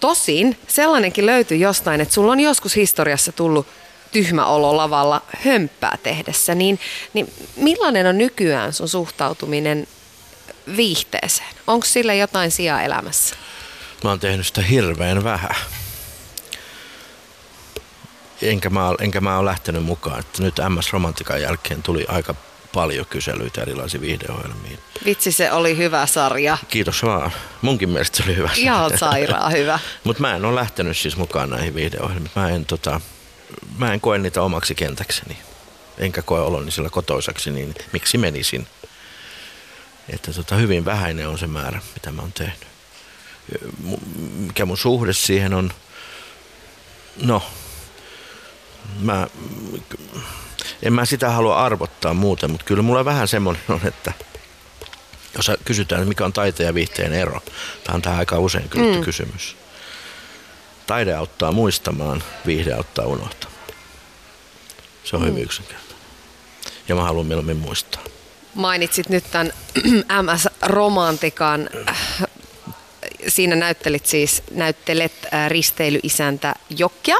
[0.00, 3.66] Tosin sellainenkin löytyy jostain, että sulla on joskus historiassa tullut
[4.16, 6.80] tyhmä olo lavalla hömppää tehdessä, niin,
[7.12, 9.86] niin millainen on nykyään sun suhtautuminen
[10.76, 11.48] viihteeseen?
[11.66, 13.36] Onko sillä jotain sijaa elämässä?
[14.04, 15.56] Mä oon tehnyt sitä hirveän vähän.
[18.42, 20.20] Enkä mä, enkä mä ole lähtenyt mukaan.
[20.20, 22.34] Että nyt MS Romantikan jälkeen tuli aika
[22.72, 24.78] paljon kyselyitä erilaisiin viihdeohjelmiin.
[25.04, 26.58] Vitsi, se oli hyvä sarja.
[26.68, 27.32] Kiitos vaan.
[27.62, 28.62] Munkin mielestä se oli hyvä sarja.
[28.62, 29.78] Ihan sairaan hyvä.
[30.04, 32.30] Mutta mä en ole lähtenyt siis mukaan näihin viihdeohjelmiin.
[32.36, 33.00] Mä en tota,
[33.78, 35.38] mä en koe niitä omaksi kentäkseni,
[35.98, 38.66] enkä koe oloni sillä kotoisaksi, niin miksi menisin?
[40.08, 42.66] Että tota, hyvin vähäinen on se määrä, mitä mä oon tehnyt.
[44.36, 45.72] Mikä mun suhde siihen on,
[47.22, 47.42] no,
[49.00, 49.26] mä,
[50.82, 54.12] en mä sitä halua arvottaa muuten, mutta kyllä mulla vähän semmoinen on, että
[55.36, 57.40] jos kysytään, mikä on taiteen ja viihteen ero,
[57.84, 59.04] tämä on tähän aika usein kyllä mm.
[59.04, 59.56] kysymys
[60.86, 63.60] Taide auttaa muistamaan, viihde auttaa unohtamaan.
[65.04, 65.28] Se on mm.
[65.28, 65.96] hyvin yksinkertainen.
[66.88, 68.02] Ja mä haluan mieluummin muistaa.
[68.54, 69.52] Mainitsit nyt tämän
[70.22, 71.70] MS-romantikan.
[73.28, 75.12] siinä näyttelit siis, näyttelet
[75.48, 77.16] risteilyisäntä Jokkia.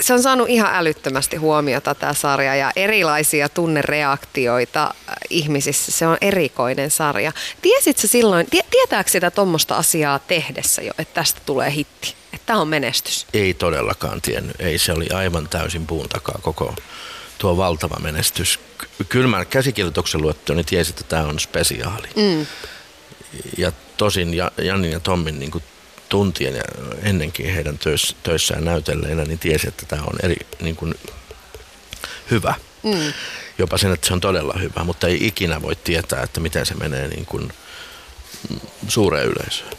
[0.00, 5.92] Se on saanut ihan älyttömästi huomiota tämä sarja ja erilaisia tunnereaktioita äh, ihmisissä.
[5.92, 7.32] Se on erikoinen sarja.
[7.62, 12.14] Tiesitkö silloin, tietääkö sitä tuommoista asiaa tehdessä jo, että tästä tulee hitti?
[12.32, 13.26] Että tämä on menestys?
[13.34, 14.60] Ei todellakaan tiennyt.
[14.60, 16.74] Ei, se oli aivan täysin puun takaa koko
[17.38, 18.60] tuo valtava menestys.
[19.08, 22.08] Kyllä mä käsikirjoituksen luettu, niin tiesi, että tämä on spesiaali.
[22.16, 22.46] Mm.
[23.58, 25.64] Ja tosin Janin ja Tommin niin kuin
[26.08, 26.62] tuntien ja
[27.02, 30.94] ennenkin heidän töissä, töissään näytelleinä, niin tiesi, että tämä on eri, niin kuin
[32.30, 32.54] hyvä.
[32.82, 33.12] Mm.
[33.58, 36.74] Jopa sen, että se on todella hyvä, mutta ei ikinä voi tietää, että miten se
[36.74, 37.52] menee niin kuin
[38.88, 39.72] suureen yleisöön.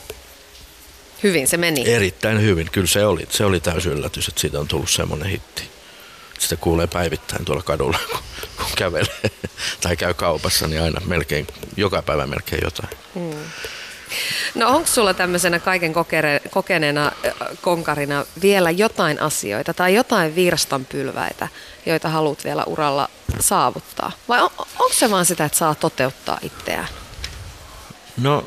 [1.23, 1.89] Hyvin se meni.
[1.89, 3.27] Erittäin hyvin, kyllä se oli.
[3.29, 5.63] Se oli täysin yllätys, että siitä on tullut semmoinen hitti.
[6.39, 8.19] Sitä kuulee päivittäin tuolla kadulla, kun,
[8.57, 9.31] kun kävelee
[9.81, 12.89] tai käy kaupassa, niin aina melkein, joka päivä melkein jotain.
[13.15, 13.39] Mm.
[14.55, 17.11] No onko sulla tämmöisenä kaiken kokere, kokeneena
[17.61, 21.47] konkarina vielä jotain asioita tai jotain virstanpylväitä,
[21.85, 24.11] joita haluat vielä uralla saavuttaa?
[24.27, 26.87] Vai on, onko se vaan sitä, että saa toteuttaa itseään?
[28.17, 28.45] No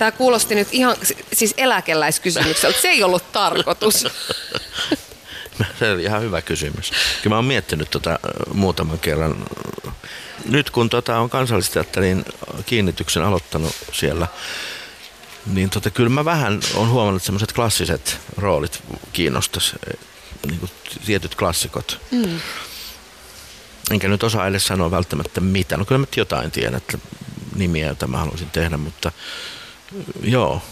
[0.00, 0.96] Tämä kuulosti nyt ihan
[1.32, 2.80] siis eläkeläiskysymykseltä.
[2.80, 4.06] Se ei ollut tarkoitus.
[5.78, 6.90] Se oli ihan hyvä kysymys.
[7.22, 8.18] Kyllä mä oon miettinyt tota
[8.54, 9.46] muutaman kerran.
[10.44, 12.24] Nyt kun tota on kansallisteatterin
[12.66, 14.28] kiinnityksen aloittanut siellä,
[15.46, 18.82] niin tota, kyllä mä vähän on huomannut, että semmoiset klassiset roolit
[19.12, 19.74] kiinnostas,
[20.46, 20.70] niin kuin
[21.06, 22.00] tietyt klassikot.
[22.10, 22.40] Mm.
[23.90, 25.76] Enkä nyt osaa edes sanoa välttämättä mitä.
[25.76, 26.98] No kyllä mä jotain tiedän, että
[27.54, 29.12] nimiä, joita mä haluaisin tehdä, mutta
[30.22, 30.62] joo,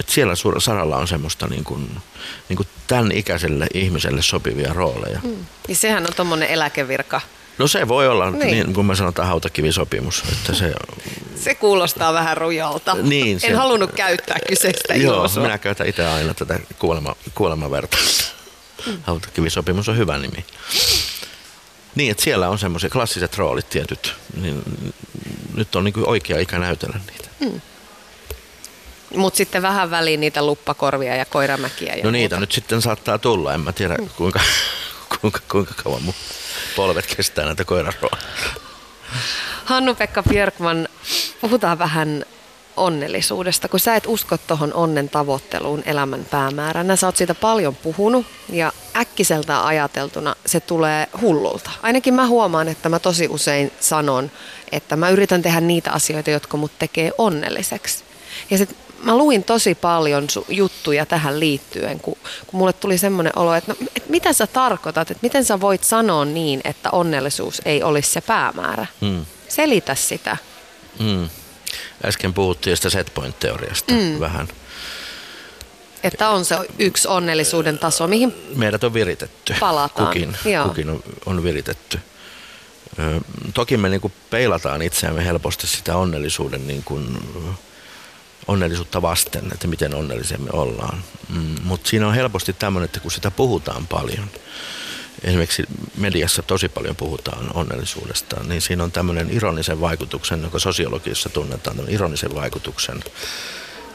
[0.00, 2.00] että siellä saralla on semmoista niin kuin,
[2.48, 5.20] niin kuin tämän ikäiselle ihmiselle sopivia rooleja.
[5.22, 5.46] Mm.
[5.68, 7.20] Ja sehän on tuommoinen eläkevirka.
[7.58, 8.46] No se voi olla, niin.
[8.46, 10.22] niin kun me sanotaan hautakivisopimus.
[10.32, 10.74] Että se,
[11.36, 12.94] se kuulostaa vähän rujalta.
[12.94, 15.42] Niin, en halunnut käyttää kyseistä Joo, ilmaisua.
[15.42, 18.24] minä käytän itse aina tätä kuolema, kuolemavertausta.
[18.86, 18.98] Mm.
[19.02, 20.44] Hautakivisopimus on hyvä nimi.
[21.94, 24.14] Niin, että siellä on semmoisia klassiset roolit tietyt.
[24.40, 24.62] Niin,
[25.54, 27.28] nyt on niin kuin oikea ikä näytellä niitä.
[27.40, 27.60] Mm.
[29.16, 31.94] Mutta sitten vähän väliin niitä luppakorvia ja koiramäkiä.
[31.94, 32.40] Ja no niitä muuta.
[32.40, 33.54] nyt sitten saattaa tulla.
[33.54, 34.08] En mä tiedä mm.
[34.16, 34.40] kuinka,
[35.20, 36.14] kuinka, kuinka kauan mun
[36.76, 38.16] polvet kestää näitä koiraroa.
[39.64, 40.88] Hannu-Pekka Björkman,
[41.40, 42.24] puhutaan vähän
[42.76, 46.96] onnellisuudesta, kun sä et usko tuohon onnen tavoitteluun elämän päämääränä.
[46.96, 51.70] Sä oot siitä paljon puhunut ja äkkiseltä ajateltuna se tulee hullulta.
[51.82, 54.30] Ainakin mä huomaan, että mä tosi usein sanon,
[54.72, 58.04] että mä yritän tehdä niitä asioita, jotka mut tekee onnelliseksi.
[58.50, 58.76] Ja sit
[59.06, 63.72] mä luin tosi paljon su- juttuja tähän liittyen, kun, kun mulle tuli semmoinen olo, että
[63.72, 68.10] no, et mitä sä tarkoitat, että miten sä voit sanoa niin, että onnellisuus ei olisi
[68.10, 68.86] se päämäärä.
[69.00, 69.26] Hmm.
[69.48, 70.36] Selitä sitä.
[70.98, 71.28] Hmm.
[72.04, 74.20] Äsken puhuttiin sitä setpoint-teoriasta hmm.
[74.20, 74.48] vähän.
[76.02, 79.54] Että on se yksi onnellisuuden taso, mihin meidät on viritetty.
[79.60, 80.06] Palataan.
[80.06, 82.00] Kukin, kukin on, on viritetty.
[82.98, 83.20] Ö,
[83.54, 87.18] toki me niin peilataan itseämme helposti sitä onnellisuuden niin kuin,
[88.48, 91.04] onnellisuutta vasten, että miten onnellisia me ollaan.
[91.28, 94.30] Mm, Mutta siinä on helposti tämmöinen, että kun sitä puhutaan paljon,
[95.24, 95.64] esimerkiksi
[95.96, 102.34] mediassa tosi paljon puhutaan onnellisuudesta, niin siinä on tämmöinen ironisen vaikutuksen, joka sosiologiassa tunnetaan, ironisen
[102.34, 103.04] vaikutuksen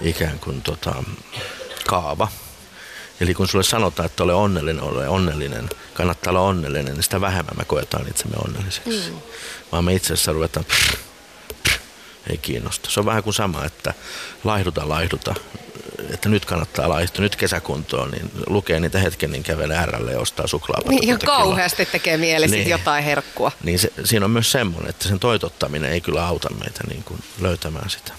[0.02, 1.04] ikään kuin tota,
[1.88, 2.28] kaava.
[3.20, 7.58] Eli kun sulle sanotaan, että ole onnellinen, ole onnellinen, kannattaa olla onnellinen, niin sitä vähemmän
[7.58, 9.12] me koetaan itsemme onnelliseksi.
[9.12, 9.18] Mm.
[9.72, 10.96] Vaan me itse asiassa ruvetaan, pff,
[12.30, 12.90] ei kiinnosta.
[12.90, 13.94] Se on vähän kuin sama, että
[14.44, 15.36] laihduta, laihduta,
[16.14, 20.48] että nyt kannattaa laihtua, nyt kesäkuntoon, niin lukee niitä hetken, niin kävelee ärälle ja ostaa
[20.48, 20.90] suklaapata.
[20.90, 23.52] Niin ihan kauheasti tekee mieli niin, jotain herkkua.
[23.64, 27.24] Niin se, siinä on myös semmoinen, että sen toitottaminen ei kyllä auta meitä niin kuin
[27.40, 28.14] löytämään sitä.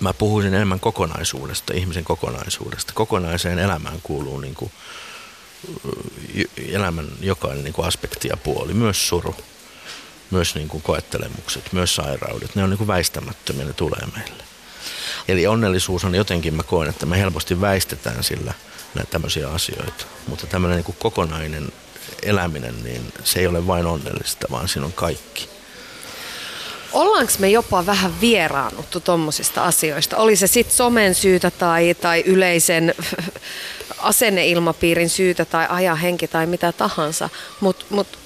[0.00, 2.92] Mä puhuisin enemmän kokonaisuudesta, ihmisen kokonaisuudesta.
[2.92, 4.72] Kokonaiseen elämään kuuluu niin kuin
[6.68, 9.36] elämän jokainen niin kuin aspekti ja puoli, myös suru
[10.32, 14.44] myös niin kuin koettelemukset, myös sairaudet, ne on niin kuin väistämättömiä, ne tulee meille.
[15.28, 18.54] Eli onnellisuus on jotenkin, mä koen, että me helposti väistetään sillä
[18.94, 20.04] näitä tämmöisiä asioita.
[20.26, 21.72] Mutta tämmöinen niin kuin kokonainen
[22.22, 25.48] eläminen, niin se ei ole vain onnellista, vaan siinä on kaikki.
[26.92, 30.16] Ollaanko me jopa vähän vieraannuttu tuommoisista asioista?
[30.16, 32.94] Oli se sitten somen syytä tai, tai yleisen
[33.98, 37.28] asenneilmapiirin syytä tai ajan henki tai mitä tahansa,
[37.60, 38.21] mutta mut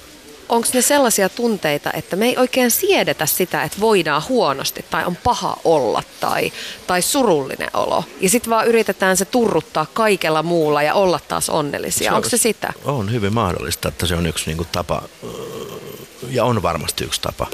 [0.49, 5.17] onko ne sellaisia tunteita, että me ei oikein siedetä sitä, että voidaan huonosti tai on
[5.17, 6.53] paha olla tai,
[6.87, 8.05] tai surullinen olo.
[8.21, 12.15] Ja sitten vaan yritetään se turruttaa kaikella muulla ja olla taas onnellisia.
[12.15, 12.73] Onko se sitä?
[12.85, 15.03] On hyvin mahdollista, että se on yksi niinku tapa
[16.31, 17.47] ja on varmasti yksi tapa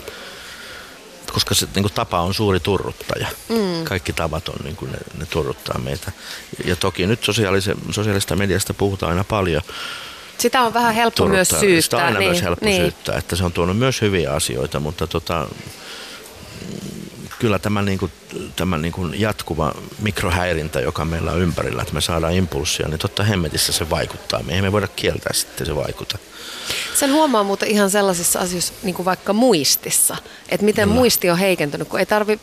[1.32, 3.26] koska se niin kuin tapa on suuri turruttaja.
[3.48, 3.84] Mm.
[3.84, 6.12] Kaikki tavat on, niin kuin ne, ne turruttaa meitä.
[6.64, 7.24] Ja toki nyt
[7.90, 9.62] sosiaalista mediasta puhutaan aina paljon.
[10.38, 11.80] Sitä on vähän helppo myös syyttää.
[11.80, 12.82] Sitä on aina niin, myös helppo niin.
[12.82, 15.48] syyttää, että se on tuonut myös hyviä asioita, mutta tota,
[17.42, 18.12] kyllä tämä, niin kuin,
[18.56, 23.22] tämä niin kuin jatkuva mikrohäirintä, joka meillä on ympärillä, että me saadaan impulssia, niin totta
[23.22, 24.42] hemmetissä se vaikuttaa.
[24.42, 26.18] Me ei voida kieltää sitten se vaikuta.
[26.94, 30.16] Sen huomaa muuten ihan sellaisissa asioissa, niin kuin vaikka muistissa,
[30.48, 30.94] että miten no.
[30.94, 32.40] muisti on heikentynyt, kun ei tarvi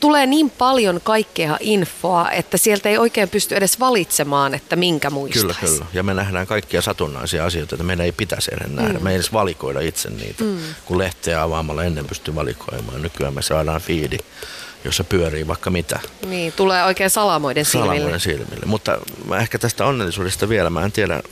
[0.00, 5.60] tulee niin paljon kaikkea infoa, että sieltä ei oikein pysty edes valitsemaan, että minkä muistaisi.
[5.60, 5.86] Kyllä, kyllä.
[5.92, 8.98] Ja me nähdään kaikkia satunnaisia asioita, että meidän ei pitäisi nähdä.
[8.98, 9.04] Mm.
[9.04, 10.58] Me ei edes valikoida itse niitä, mm.
[10.84, 13.02] kun lehteä avaamalla ennen pystyy valikoimaan.
[13.02, 14.18] Nykyään me saadaan fiidi,
[14.84, 16.00] jossa pyörii vaikka mitä.
[16.26, 17.94] Niin, tulee oikein salamoiden silmille.
[17.94, 18.66] Salamoiden silmille.
[18.66, 21.22] Mutta mä ehkä tästä onnellisuudesta vielä, mä en tiedä,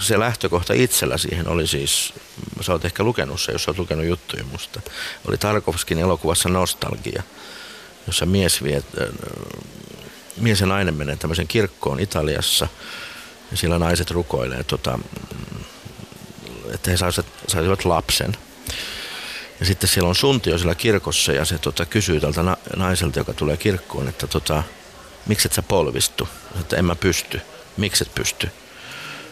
[0.00, 2.14] se lähtökohta itsellä siihen oli siis,
[2.60, 4.80] sä oot ehkä lukenut se, jos oot lukenut juttuja musta,
[5.28, 7.22] oli Tarkovskin elokuvassa Nostalgia,
[8.06, 9.08] jossa mies, vie, äh,
[10.36, 12.68] mies ja nainen menee tämmöisen kirkkoon Italiassa
[13.50, 14.98] ja siellä naiset rukoilee, tota,
[16.74, 18.36] että he saisivat, saisivat lapsen.
[19.60, 23.32] Ja sitten siellä on suntio siellä kirkossa ja se tota, kysyy tältä na- naiselta, joka
[23.32, 24.62] tulee kirkkoon, että tota,
[25.26, 26.28] miksi et sä polvistu?
[26.60, 27.40] Että en mä pysty.
[27.76, 28.50] Miksi et pysty?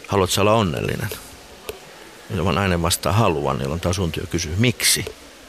[0.09, 1.11] Haluatko olla onnellinen?
[2.31, 5.05] Ja nainen vastaa haluan, jolloin tämä suntio kysyy, miksi?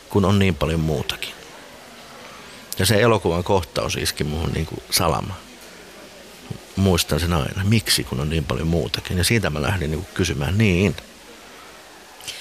[0.09, 1.33] Kun on niin paljon muutakin.
[2.79, 5.35] Ja se elokuvan kohtaus iski muuhun niin kuin salama.
[6.75, 7.63] Muistan sen aina.
[7.63, 9.17] Miksi, kun on niin paljon muutakin?
[9.17, 10.95] Ja siitä mä lähdin niin kuin kysymään, niin.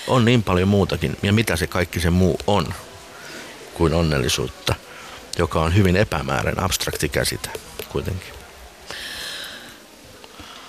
[0.07, 1.17] On niin paljon muutakin.
[1.23, 2.75] Ja mitä se kaikki se muu on
[3.75, 4.75] kuin onnellisuutta,
[5.39, 7.49] joka on hyvin epämääräinen, abstrakti käsite
[7.89, 8.35] kuitenkin.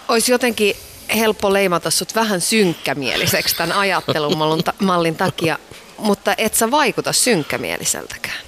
[0.07, 0.76] Olisi jotenkin
[1.16, 5.59] helppo leimata sut vähän synkkämieliseksi tämän ajattelumallin takia,
[5.97, 8.45] mutta et sä vaikuta synkkämieliseltäkään.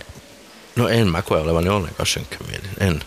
[0.76, 2.76] No en mä koe olevani ollenkaan synkkämielinen.
[2.80, 3.04] En.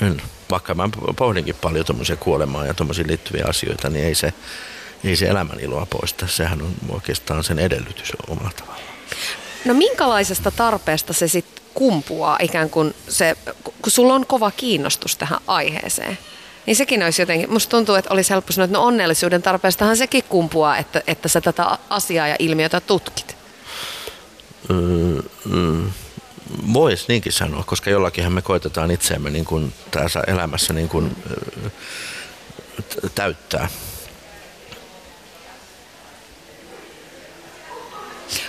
[0.00, 0.22] en.
[0.50, 4.32] Vaikka mä pohdinkin paljon tuommoisia kuolemaa ja tuommoisiin liittyviä asioita, niin ei se,
[5.04, 6.26] ei se elämän iloa poista.
[6.26, 8.84] Sehän on oikeastaan sen edellytys omalla tavallaan.
[9.64, 15.40] No minkälaisesta tarpeesta se sitten kumpuaa ikään kuin se, kun sulla on kova kiinnostus tähän
[15.46, 16.18] aiheeseen?
[16.66, 20.24] Niin sekin olisi jotenkin, musta tuntuu, että olisi helppo sanoa, että no onnellisuuden tarpeestahan sekin
[20.28, 23.36] kumpuaa, että, että sä tätä asiaa ja ilmiötä tutkit.
[24.68, 25.90] Mm, mm,
[26.72, 31.16] Voisi niinkin sanoa, koska jollakinhan me koitetaan itseämme niin kuin tässä elämässä niin kuin,
[33.14, 33.68] täyttää.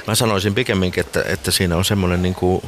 [0.08, 2.62] Mä sanoisin pikemminkin, että, että siinä on semmoinen niin kuin,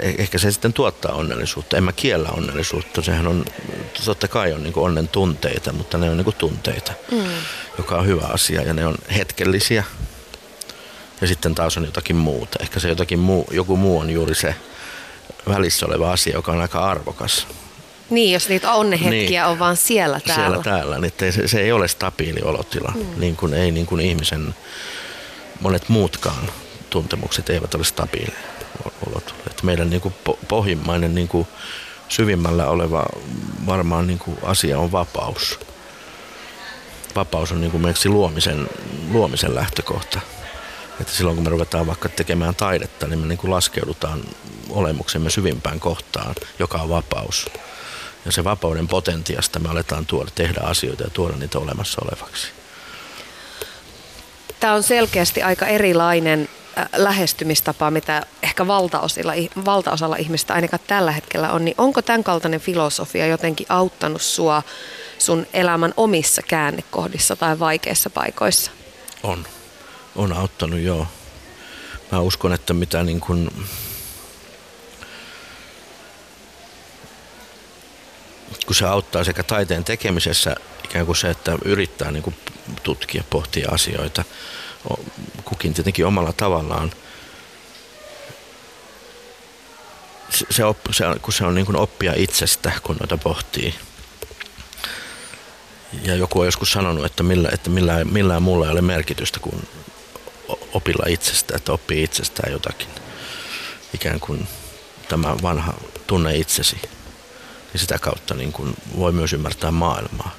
[0.00, 1.76] Eh, ehkä se sitten tuottaa onnellisuutta.
[1.76, 3.02] En mä kiellä onnellisuutta.
[3.02, 3.44] Sehän on,
[4.04, 7.24] totta kai on niin onnen tunteita, mutta ne on niin tunteita, mm.
[7.78, 9.84] joka on hyvä asia ja ne on hetkellisiä.
[11.20, 12.58] Ja sitten taas on jotakin muuta.
[12.62, 14.54] Ehkä se jotakin muu, joku muu on juuri se
[15.48, 17.46] välissä oleva asia, joka on aika arvokas.
[18.10, 20.44] Niin, jos niitä onnehetkiä niin, on vaan siellä täällä.
[20.44, 23.06] Siellä täällä, niin se, se ei ole stabiili olotila, mm.
[23.20, 24.54] niin kuin ei niin kuin ihmisen
[25.60, 26.50] monet muutkaan
[26.90, 28.56] tuntemukset eivät ole stabiileja
[29.66, 30.14] meidän niin kuin
[30.48, 31.46] pohjimmainen niin kuin
[32.08, 33.06] syvimmällä oleva
[33.66, 35.60] varmaan niin kuin asia on vapaus.
[37.16, 38.68] Vapaus on niin kuin luomisen,
[39.10, 40.20] luomisen lähtökohta.
[41.00, 44.22] Että silloin kun me ruvetaan vaikka tekemään taidetta, niin me niin kuin laskeudutaan
[44.70, 47.50] olemuksemme syvimpään kohtaan, joka on vapaus.
[48.24, 52.48] Ja se vapauden potentiasta me aletaan tuoda, tehdä asioita ja tuoda niitä olemassa olevaksi.
[54.60, 56.48] Tämä on selkeästi aika erilainen
[56.96, 59.32] lähestymistapa, mitä ehkä valtaosilla,
[59.64, 64.62] valtaosalla ihmistä ainakaan tällä hetkellä on, niin onko tämän kaltainen filosofia jotenkin auttanut sua
[65.18, 68.70] sun elämän omissa käännekohdissa tai vaikeissa paikoissa?
[69.22, 69.46] On.
[70.16, 71.06] On auttanut, joo.
[72.12, 73.50] Mä uskon, että mitä niin kuin
[78.66, 80.56] kun se auttaa sekä taiteen tekemisessä
[80.90, 82.36] ikään kuin se, että yrittää niin kuin
[82.82, 84.24] tutkia, pohtia asioita,
[85.44, 86.92] kukin tietenkin omalla tavallaan.
[90.30, 93.74] Se, se, se, kun se on niin kuin oppia itsestä, kun noita pohtii.
[96.02, 99.68] Ja joku on joskus sanonut, että, millä, että millään, millään muulla ei ole merkitystä kuin
[100.72, 102.88] opilla itsestä, että oppii itsestään jotakin.
[103.94, 104.48] Ikään kuin
[105.08, 105.74] tämä vanha
[106.06, 106.80] tunne itsesi.
[107.72, 110.35] Ja sitä kautta niin kuin voi myös ymmärtää maailmaa.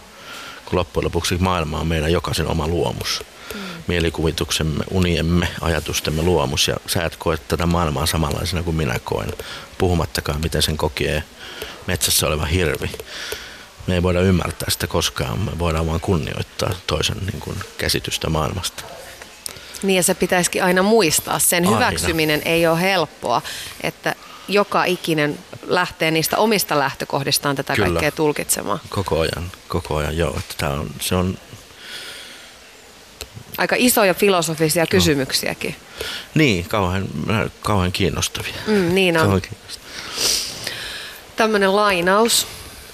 [0.70, 3.60] Kun loppujen lopuksi maailma on meidän jokaisen oma luomus mm.
[3.88, 6.68] mielikuvituksemme, uniemme, ajatustemme luomus.
[6.68, 9.34] Ja sä et koe tätä maailmaa samanlaisena kuin minä koen,
[9.78, 11.24] puhumattakaan miten sen kokee
[11.88, 12.92] metsässä oleva hirvi.
[13.88, 18.84] Me ei voida ymmärtää sitä koskaan, me voidaan vain kunnioittaa toisen niin kuin, käsitystä maailmasta.
[19.84, 21.40] Niin ja se pitäisikin aina muistaa.
[21.40, 21.78] Sen Aina.
[21.78, 23.42] hyväksyminen ei ole helppoa,
[23.84, 24.16] että
[24.48, 27.88] joka ikinen lähtee niistä omista lähtökohdistaan tätä Kyllä.
[27.88, 28.80] kaikkea tulkitsemaan.
[28.90, 30.36] Koko ajan, koko ajan, joo.
[30.38, 31.38] Että tää on, se on,
[33.58, 35.76] Aika isoja filosofisia kysymyksiäkin.
[36.36, 37.08] niin, kauhean,
[37.62, 38.54] kauhean kiinnostavia.
[38.68, 39.22] Mm, niin on.
[39.22, 39.88] Kauhean kiinnostavia.
[41.36, 42.48] Tämmöinen lainaus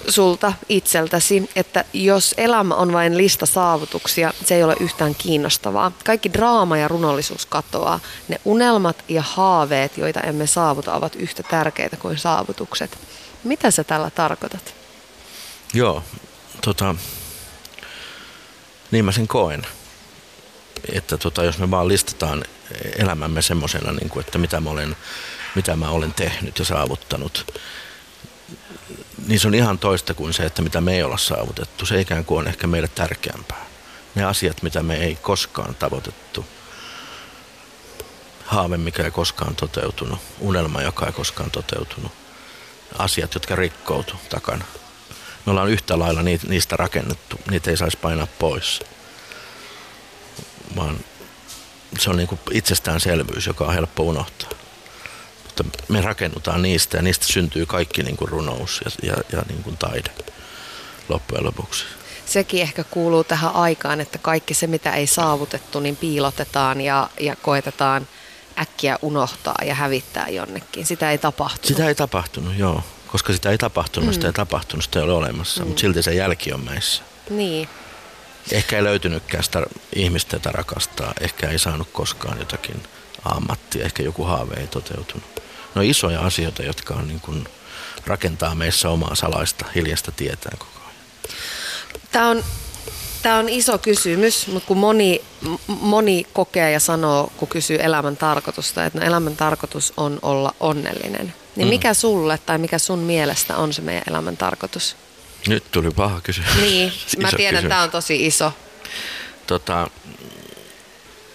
[0.08, 5.92] sulta itseltäsi, että jos elämä on vain lista saavutuksia, se ei ole yhtään kiinnostavaa.
[6.04, 8.00] Kaikki draama ja runollisuus katoaa.
[8.28, 12.98] Ne unelmat ja haaveet, joita emme saavuta, ovat yhtä tärkeitä kuin saavutukset.
[13.44, 14.74] Mitä sä tällä tarkoitat?
[15.74, 16.02] Joo,
[16.60, 16.94] tota,
[18.90, 19.66] niin mä sen koen.
[20.92, 22.44] Että tota, jos me vaan listataan
[22.98, 24.96] elämämme semmoisena, niin kuin, että mitä mä, olen,
[25.54, 27.60] mitä mä olen tehnyt ja saavuttanut,
[29.26, 31.86] niin se on ihan toista kuin se, että mitä me ei olla saavutettu.
[31.86, 33.66] Se ikään kuin on ehkä meille tärkeämpää.
[34.14, 36.44] Ne asiat, mitä me ei koskaan tavoitettu.
[38.44, 40.18] Haave, mikä ei koskaan toteutunut.
[40.40, 42.12] Unelma, joka ei koskaan toteutunut.
[42.98, 44.64] Asiat, jotka rikkoutu takana.
[45.46, 47.40] Me ollaan yhtä lailla niistä rakennettu.
[47.50, 48.80] Niitä ei saisi painaa pois.
[50.76, 50.96] Vaan
[51.98, 54.63] se on niin kuin itsestäänselvyys, joka on helppo unohtaa.
[55.62, 59.62] Mutta me rakennutaan niistä ja niistä syntyy kaikki niin kuin runous ja, ja, ja niin
[59.62, 60.10] kuin taide
[61.08, 61.84] loppujen lopuksi.
[62.26, 67.36] Sekin ehkä kuuluu tähän aikaan, että kaikki se, mitä ei saavutettu, niin piilotetaan ja, ja
[67.36, 68.08] koetetaan
[68.58, 70.86] äkkiä unohtaa ja hävittää jonnekin.
[70.86, 71.66] Sitä ei tapahtunut.
[71.66, 72.82] Sitä ei tapahtunut, joo.
[73.06, 74.12] Koska sitä ei tapahtunut, mm.
[74.12, 75.62] sitä ei tapahtunut, sitä ei ole olemassa.
[75.62, 75.68] Mm.
[75.68, 77.02] Mutta silti se jälki on meissä.
[77.30, 77.68] Niin.
[78.52, 79.62] Ehkä ei löytynytkään sitä
[79.94, 81.12] ihmistä, jota rakastaa.
[81.20, 82.82] Ehkä ei saanut koskaan jotakin
[83.24, 83.84] ammattia.
[83.84, 85.43] Ehkä joku haave ei toteutunut.
[85.74, 87.48] No isoja asioita, jotka on niin kuin,
[88.06, 90.94] rakentaa meissä omaa salaista, hiljasta tietää koko ajan.
[92.12, 92.44] Tämä on,
[93.22, 95.20] tämä on iso kysymys, mutta kun moni,
[95.66, 101.34] moni kokee ja sanoo, kun kysyy elämän tarkoitusta, että no elämän tarkoitus on olla onnellinen.
[101.56, 101.70] Niin Mm.
[101.70, 104.96] mikä sulle tai mikä sun mielestä on se meidän elämän tarkoitus?
[105.48, 106.54] Nyt tuli paha kysymys.
[106.60, 107.68] Niin, mä Iso tiedän, kysymys.
[107.68, 108.52] tämä on tosi iso.
[109.46, 109.90] Tota,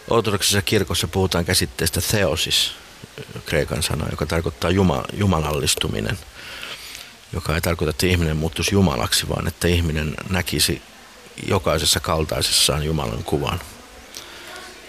[0.09, 2.71] ortodoksisessa kirkossa puhutaan käsitteestä theosis,
[3.45, 6.19] kreikan sana, joka tarkoittaa juma, jumalallistuminen,
[7.33, 10.81] joka ei tarkoita, että ihminen muuttuisi jumalaksi, vaan että ihminen näkisi
[11.47, 13.59] jokaisessa kaltaisessaan Jumalan kuvan.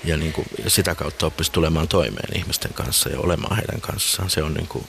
[0.04, 4.30] Ja, niin kuin, ja sitä kautta oppisi tulemaan toimeen ihmisten kanssa ja olemaan heidän kanssaan.
[4.30, 4.88] Se on niin kuin,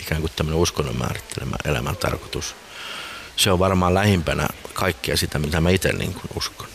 [0.00, 2.54] ikään kuin tämmöinen uskonnon määrittelemä elämän tarkoitus.
[3.36, 6.68] Se on varmaan lähimpänä kaikkea sitä, mitä mä itse niin kuin uskon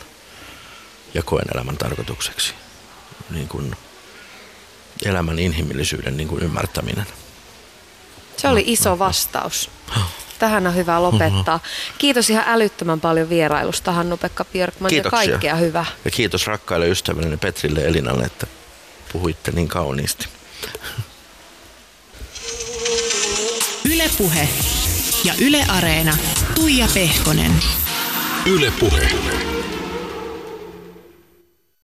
[1.14, 2.54] ja koen elämän tarkoitukseksi.
[3.30, 3.76] Niin kuin
[5.04, 7.06] elämän inhimillisyyden niin kuin ymmärtäminen.
[8.36, 9.70] Se oli iso vastaus.
[10.38, 11.60] Tähän on hyvä lopettaa.
[11.98, 15.28] Kiitos ihan älyttömän paljon vierailusta, Hannu-Pekka Björkman, ja Kiitoksia.
[15.30, 15.84] kaikkea hyvää.
[16.04, 18.46] Ja kiitos rakkaille ystävilleni Petrille ja Elinalle, että
[19.12, 20.28] puhuitte niin kauniisti.
[23.84, 24.48] Ylepuhe
[25.24, 26.16] ja Yle Areena.
[26.54, 27.52] Tuija Pehkonen.
[28.46, 29.08] Yle Puhe.